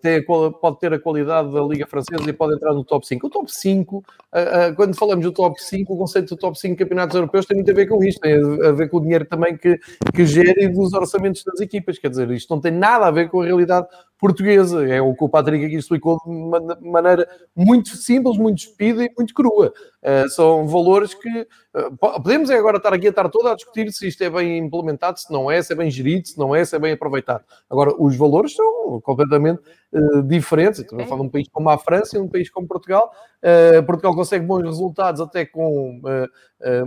[0.00, 3.26] Tem a, pode ter a qualidade da Liga Francesa e pode entrar no top 5.
[3.26, 6.76] O top 5, uh, uh, quando falamos do top 5, o conceito do top 5
[6.76, 9.56] campeonatos europeus tem muito a ver com isto, tem a ver com o dinheiro também
[9.56, 9.78] que,
[10.14, 11.98] que gera e dos orçamentos das equipas.
[11.98, 13.86] Quer dizer, isto não tem nada a ver com a realidade
[14.20, 14.86] portuguesa.
[14.86, 19.10] É o que o Patrick aqui explicou de uma maneira muito simples, muito despida e
[19.16, 19.72] muito crua.
[20.02, 21.46] Uh, são valores que
[21.98, 25.32] podemos agora estar aqui a estar toda a discutir se isto é bem implementado, se
[25.32, 27.44] não é, se é bem gerido, se não é, se é bem aproveitado.
[27.68, 29.60] Agora, os valores são completamente
[29.92, 30.80] uh, diferentes.
[30.80, 33.12] Estou a falar de um país como a França e um país como Portugal.
[33.86, 36.02] Portugal consegue bons resultados até com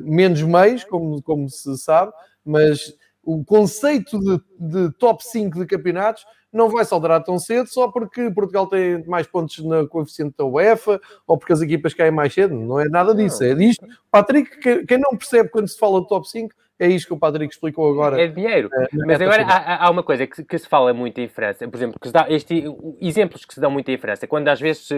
[0.01, 2.11] menos meios, como, como se sabe,
[2.43, 7.87] mas o conceito de, de top 5 de campeonatos não vai saldar tão cedo só
[7.87, 12.33] porque Portugal tem mais pontos na coeficiente da UEFA ou porque as equipas caem mais
[12.33, 12.53] cedo.
[12.53, 13.43] Não é nada disso.
[13.43, 13.85] É disto.
[14.09, 17.53] Patrick, quem não percebe quando se fala de top 5, é isto que o Patrick
[17.53, 18.19] explicou agora.
[18.19, 18.67] É dinheiro.
[18.73, 21.77] É, Mas agora há, há, uma coisa que, que, se fala muito em França, por
[21.77, 22.65] exemplo, que se dá este,
[22.99, 24.89] exemplos que se dão muito em França, quando às vezes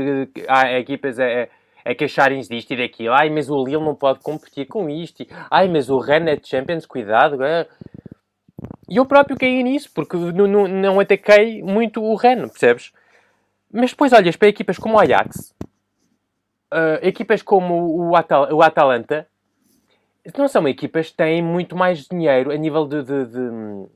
[0.47, 1.26] há equipas a,
[1.84, 5.68] a queixarem-se disto e daquilo, ai, mas o Lille não pode competir com isto, ai,
[5.68, 7.43] mas o Rennes é Champions, cuidado.
[7.43, 7.68] É...
[8.90, 12.92] E eu próprio caí nisso, porque não, não, ataquei muito o Rennes, percebes?
[13.72, 15.54] Mas depois olhas para equipas como o Ajax,
[16.72, 19.28] uh, equipas como o, Atal o Atalanta,
[20.38, 23.88] não são equipas que têm muito mais dinheiro a nível de, de, de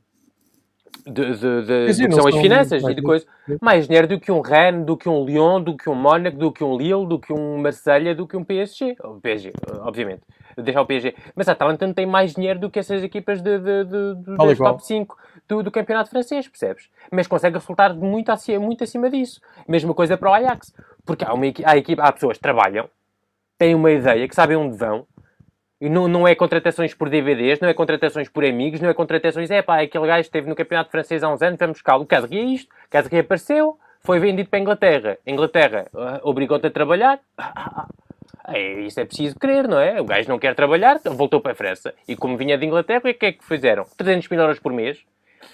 [1.06, 3.28] de, de, de, de que são as finanças e de coisas.
[3.62, 6.52] Mais dinheiro do que um Rennes, do que um Lyon, do que um Mónaco, do
[6.52, 8.98] que um Lille, do que um Marselha, do que um PSG.
[9.22, 10.22] PSG, obviamente.
[10.58, 11.16] Deixar o PSG.
[11.36, 14.56] Mas a Atalanta não tem mais dinheiro do que essas equipas de, de, de, de
[14.58, 16.90] top 5 do, do, campeonato francês, percebes?
[17.12, 19.40] Mas consegue resultar muito acima, muito acima disso.
[19.68, 20.74] Mesma coisa para o Ajax.
[21.06, 22.90] Porque há, uma, há, equipa, há pessoas que trabalham,
[23.58, 25.06] têm uma ideia, que sabem onde vão,
[25.80, 29.52] e não, não é contratações por DVDs, não é contratações por amigos, não é contratações,
[29.52, 31.98] é pá, aquele gajo esteve no campeonato francês há uns anos, vamos buscar.
[31.98, 35.18] O Casadri é isto, o Casadri apareceu, foi vendido para a Inglaterra.
[35.26, 37.20] A Inglaterra uh, obrigou-te a trabalhar.
[38.48, 40.00] É, isso é preciso crer, não é?
[40.00, 41.94] O gajo não quer trabalhar, voltou para a França.
[42.08, 43.86] E como vinha de Inglaterra, o que é que fizeram?
[43.98, 45.04] 300 mil euros por mês.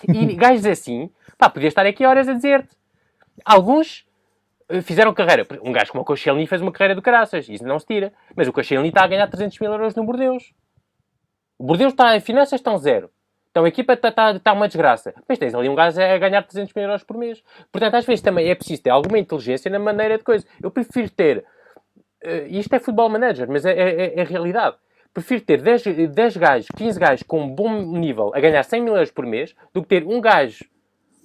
[0.07, 2.69] E gajos assim, pá, podia estar aqui horas a dizer-te.
[3.43, 4.05] Alguns
[4.69, 5.45] eh, fizeram carreira.
[5.63, 7.49] Um gajo como o Koscielny fez uma carreira do caraças.
[7.49, 8.13] Isso não se tira.
[8.35, 10.53] Mas o Koscielny está a ganhar 300 mil euros no Bordeus.
[11.57, 12.13] O Bordeus está...
[12.13, 13.09] As finanças estão zero.
[13.49, 15.15] Então a equipa está tá, tá uma desgraça.
[15.27, 17.43] Mas tens ali um gajo a ganhar 300 mil euros por mês.
[17.71, 20.45] Portanto, às vezes também é preciso ter alguma inteligência na maneira de coisa.
[20.61, 21.43] Eu prefiro ter...
[22.23, 24.77] Uh, isto é futebol manager, mas é, é, é realidade.
[25.13, 28.93] Prefiro ter 10, 10 gajos, 15 gajos com um bom nível a ganhar 100 mil
[28.93, 30.65] euros por mês do que ter um gajo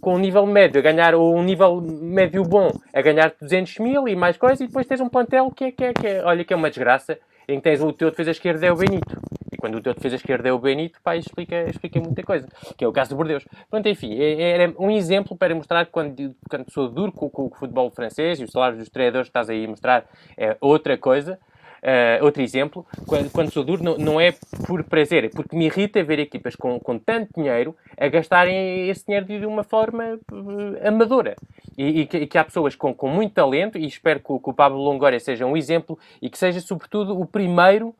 [0.00, 4.06] com um nível médio a ganhar, ou um nível médio bom a ganhar 200 mil
[4.08, 6.44] e mais coisas, e depois tens um plantel que é, que é, que é olha,
[6.44, 7.18] que é uma desgraça,
[7.48, 9.20] em que tens o teu defesa esquerda é o Benito.
[9.52, 12.46] E quando o teu defesa esquerda é o Benito, pá, explica, explica muita coisa,
[12.76, 13.44] que é o caso do Bordeus.
[13.70, 17.28] Pronto, enfim, é, é, era um exemplo para mostrar que quando, quando sou duro com,
[17.30, 20.04] com, o futebol francês e os salários dos treinadores que estás aí a mostrar
[20.36, 21.38] é outra coisa,
[21.80, 24.34] Uh, outro exemplo, quando, quando sou duro, não, não, é
[24.66, 29.06] por prazer, é porque me irrita ver equipas com, com tanto dinheiro a gastarem esse
[29.06, 31.36] dinheiro de uma forma uh, amadora.
[31.76, 34.50] E, e, que, e, que, há pessoas com, com muito talento, e espero que, que
[34.50, 37.94] o Pablo Longoria seja um exemplo e que seja, sobretudo, o primeiro,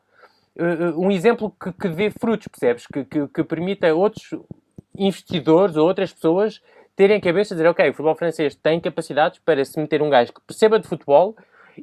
[0.97, 2.87] um exemplo que, que dê frutos, percebes?
[2.87, 4.29] Que, que, que permita outros
[4.97, 6.61] investidores ou outras pessoas
[6.95, 10.33] terem cabeça de dizer, ok, o futebol francês tem capacidades para se meter um gajo
[10.33, 11.35] que perceba de futebol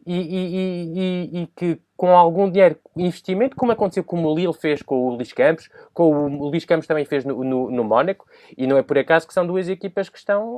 [0.05, 4.83] e, e, e, e, que com algum dinheiro, investimento, como aconteceu como o Lille fez
[4.83, 8.27] com o Luís Campos, com o Luís Campos também fez no, no, no Mónaco,
[8.59, 10.57] e não é por acaso que são duas equipas que estão,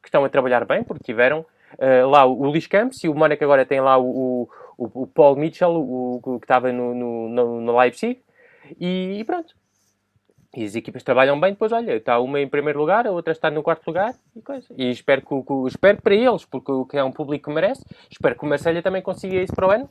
[0.00, 3.14] que estão a trabalhar bem, porque tiveram uh, lá o, o Luís Campos e o
[3.14, 4.48] Mónaco agora tem lá o,
[4.78, 8.20] o Paul Mitchell, o, o que estava no, no, no, no Leipzig,
[8.78, 9.54] e, e pronto.
[10.56, 13.50] E as equipas trabalham bem, depois olha, está uma em primeiro lugar, a outra está
[13.50, 14.66] no quarto lugar e coisa.
[14.74, 17.84] E espero, que, que, espero para eles, porque o que é um público que merece,
[18.10, 19.86] espero que o Marselha também consiga isso para o ano.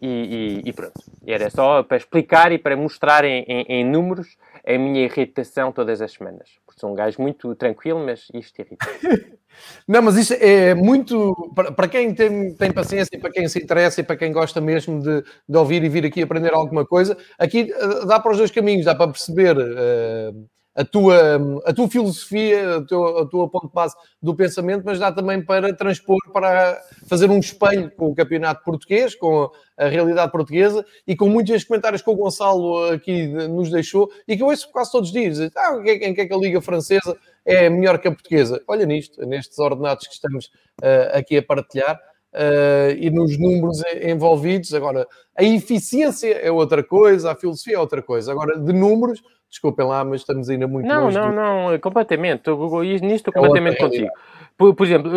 [0.00, 1.00] E, e, e pronto.
[1.26, 4.36] Era só para explicar e para mostrar em, em, em, números
[4.66, 6.50] a minha irritação todas as semanas.
[6.66, 8.86] Porque sou um gajo muito tranquilo, mas isto irrita.
[9.86, 11.34] Não, mas isso é muito.
[11.54, 15.22] Para, quem tem, tem paciência, para quem se interessa e para quem gosta mesmo de,
[15.48, 18.84] de ouvir e vir aqui aprender alguma coisa, aqui eh, dá para os dois caminhos,
[18.84, 19.56] dá para perceber.
[19.56, 24.82] Uh, a tua, a tua filosofia, a tua, a tua ponto de base do pensamento,
[24.84, 29.86] mas dá também para transpor, para fazer um espelho com o campeonato português, com a
[29.86, 34.46] realidade portuguesa e com muitos comentários que o Gonçalo aqui nos deixou e que eu
[34.46, 35.40] ouço quase todos os dias.
[35.56, 38.62] Ah, em que é que a Liga Francesa é melhor que a portuguesa?
[38.68, 40.46] Olha nisto, nestes ordenados que estamos
[40.82, 41.98] uh, aqui a partilhar.
[42.32, 44.72] Uh, e nos números envolvidos.
[44.72, 45.04] Agora,
[45.36, 48.30] a eficiência é outra coisa, a filosofia é outra coisa.
[48.30, 51.18] Agora, de números, Desculpem lá, mas estamos ainda muito não, longe.
[51.18, 52.38] Não, não, não, completamente.
[52.38, 54.08] Estou, nisto estou é completamente contigo.
[54.56, 55.10] Por, por, exemplo,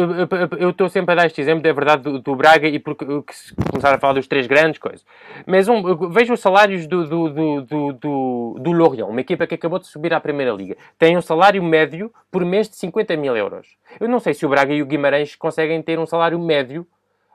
[0.57, 3.33] eu estou sempre a dar este exemplo, é verdade, do, do Braga e porque que
[3.69, 5.05] começaram a falar dos três grandes coisas.
[5.45, 7.29] Mas um, vejo os salários do, do,
[7.61, 10.77] do, do, do Lorient, uma equipa que acabou de subir à Primeira Liga.
[10.97, 13.67] Tem um salário médio por mês de 50 mil euros.
[13.99, 16.87] Eu não sei se o Braga e o Guimarães conseguem ter um salário médio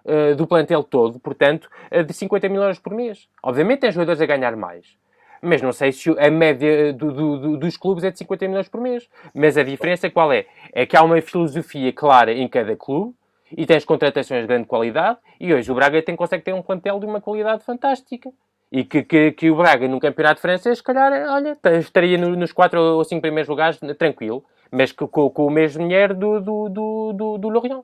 [0.04, 3.28] uh, do plantel todo, portanto, uh, de 50 mil euros por mês.
[3.40, 4.98] Obviamente tem jogadores a ganhar mais
[5.40, 8.80] mas não sei se a média do, do, dos clubes é de 50 milhões por
[8.80, 9.08] mês.
[9.34, 10.46] Mas a diferença qual é?
[10.72, 13.14] É que há uma filosofia clara em cada clube
[13.56, 16.98] e tens contratações de grande qualidade e hoje o Braga tem, consegue ter um plantel
[16.98, 18.30] de uma qualidade fantástica.
[18.70, 22.78] E que, que, que o Braga no campeonato francês, se calhar, olha, estaria nos 4
[22.78, 27.38] ou 5 primeiros lugares tranquilo, mas com, com o mesmo dinheiro do, do, do, do,
[27.38, 27.82] do Lorient.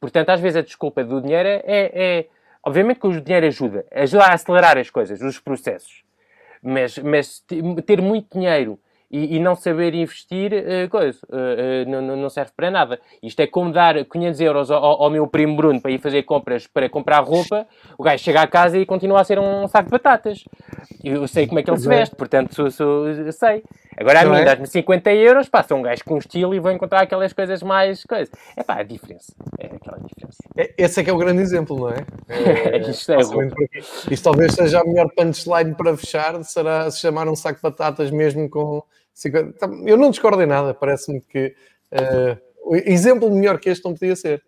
[0.00, 2.26] Portanto, às vezes a desculpa do dinheiro é, é
[2.64, 6.05] obviamente que o dinheiro ajuda, ajuda a acelerar as coisas, os processos.
[6.62, 7.44] Mas, mas
[7.86, 8.80] ter muito dinheiro
[9.10, 13.00] e, e, não saber investir, uh, coisa, uh, uh, não, não, serve para nada.
[13.22, 16.66] Isto é como dar 500 euros ao, ao, meu primo Bruno para ir fazer compras
[16.66, 19.92] para comprar roupa, o gajo chega à casa e continua a ser um saco de
[19.92, 20.44] batatas.
[21.04, 21.98] Eu sei como é que ele se é.
[21.98, 23.62] veste, portanto, sou, sou, sei.
[23.96, 24.44] Agora a mim, é?
[24.44, 28.30] dás-me 50 euros, passa um gajo com estilo e vou encontrar aquelas coisas mais coisas.
[28.56, 29.32] É pá, a diferença.
[29.58, 30.42] É aquela diferença.
[30.56, 32.04] É, esse é que é o grande exemplo, não é?
[32.76, 33.18] é isto, é
[34.10, 38.10] isto talvez seja a melhor punchline para fechar, será se chamar um saco de batatas
[38.10, 38.82] mesmo com
[39.16, 39.52] 50.
[39.54, 41.54] Tá, eu não discordo em nada, parece-me que
[41.92, 44.42] uh, exemplo melhor que este não podia ser.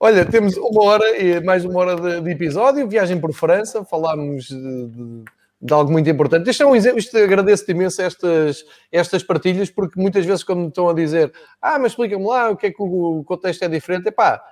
[0.00, 4.48] Olha, temos uma hora e mais uma hora de, de episódio, viagem por França, falámos
[4.48, 5.24] de, de
[5.64, 6.50] de algo muito importante.
[6.50, 10.68] Isto é um exemplo, isto agradeço-te imenso estas, estas partilhas, porque muitas vezes quando me
[10.68, 14.08] estão a dizer ah, mas explica-me lá o que é que o contexto é diferente,
[14.08, 14.42] epá,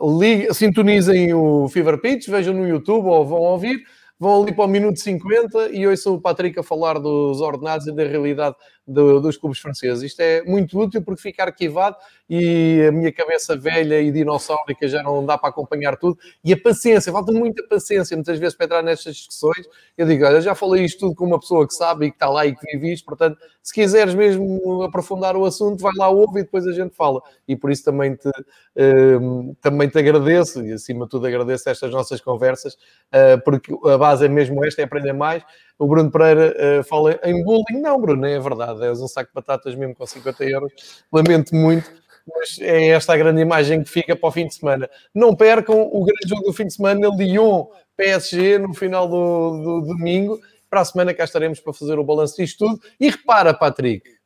[0.00, 3.84] liga, sintonizem o Fever Pitch, vejam no YouTube ou vão ouvir,
[4.18, 7.94] vão ali para o minuto 50 e ouçam o Patrick a falar dos ordenados e
[7.94, 8.56] da realidade
[8.88, 10.02] do, dos clubes franceses.
[10.02, 11.96] Isto é muito útil porque fica arquivado
[12.28, 16.18] e a minha cabeça velha e dinossaurica já não dá para acompanhar tudo.
[16.42, 19.66] E a paciência, falta muita paciência muitas vezes para entrar nestas discussões.
[19.96, 22.28] Eu digo, olha, já falei isto tudo com uma pessoa que sabe e que está
[22.28, 26.40] lá e que vive isto, portanto, se quiseres mesmo aprofundar o assunto, vai lá, ouve
[26.40, 27.20] e depois a gente fala.
[27.46, 31.90] E por isso também te, uh, também te agradeço e acima de tudo agradeço estas
[31.90, 35.42] nossas conversas, uh, porque a base é mesmo esta, é aprender mais.
[35.78, 37.80] O Bruno Pereira uh, fala em bullying.
[37.80, 38.84] Não, Bruno, é verdade.
[38.84, 40.72] És um saco de batatas mesmo com 50 euros.
[41.12, 41.90] Lamento muito,
[42.26, 44.90] mas é esta a grande imagem que fica para o fim de semana.
[45.14, 50.40] Não percam o grande jogo do fim de semana, Lyon-PSG, no final do, do domingo.
[50.68, 52.80] Para a semana cá estaremos para fazer o balanço disto tudo.
[52.98, 54.17] E repara, Patrick,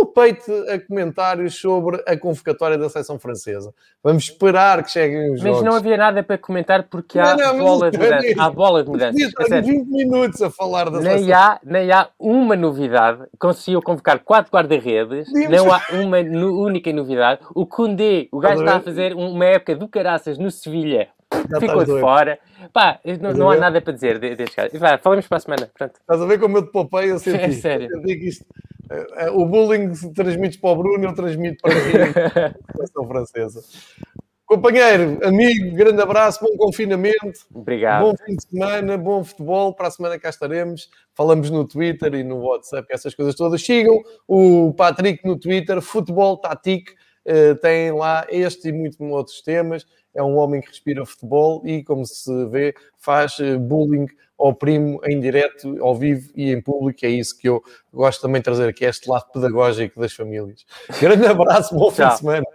[0.00, 3.74] poupei-te a comentários sobre a convocatória da seleção francesa.
[4.02, 5.58] Vamos esperar que cheguem os jogos.
[5.58, 8.82] Mas não havia nada para comentar porque há, não, não, bola, de mudança, há bola
[8.82, 9.30] de mudança.
[9.38, 11.38] Há 20 minutos a falar da nem seleção.
[11.38, 13.24] Há, nem há uma novidade.
[13.38, 15.28] Conseguiu convocar quatro guarda-redes.
[15.50, 17.40] Não há uma única novidade.
[17.54, 21.08] O Koundé, o gajo está a fazer uma época do caraças no Sevilha.
[21.60, 22.38] Ficou de fora.
[22.72, 24.78] Pá, não, não há nada para dizer deste caso.
[24.78, 25.70] Vá, falamos para a semana.
[25.76, 25.94] Pronto.
[26.00, 27.10] Estás a ver como eu te poupei?
[27.10, 27.38] Eu senti.
[27.38, 27.88] É sério.
[27.90, 28.44] Eu senti que isto
[28.90, 33.62] é, é, o bullying transmites para o Bruno, eu transmito para a seleção francesa.
[34.44, 37.46] Companheiro, amigo, grande abraço, bom confinamento.
[37.54, 38.02] Obrigado.
[38.02, 39.72] Bom fim de semana, bom futebol.
[39.72, 40.90] Para a semana cá estaremos.
[41.14, 43.62] Falamos no Twitter e no WhatsApp, essas coisas todas.
[43.62, 46.90] Sigam o Patrick no Twitter, Futebol Tatic.
[47.24, 49.86] Uh, tem lá este e muitos outros temas.
[50.14, 54.06] É um homem que respira futebol e, como se vê, faz uh, bullying
[54.38, 57.04] ao primo em direto, ao vivo e em público.
[57.04, 60.64] É isso que eu gosto também de trazer aqui, este lado pedagógico das famílias.
[61.00, 62.46] Grande abraço, bom fim de semana.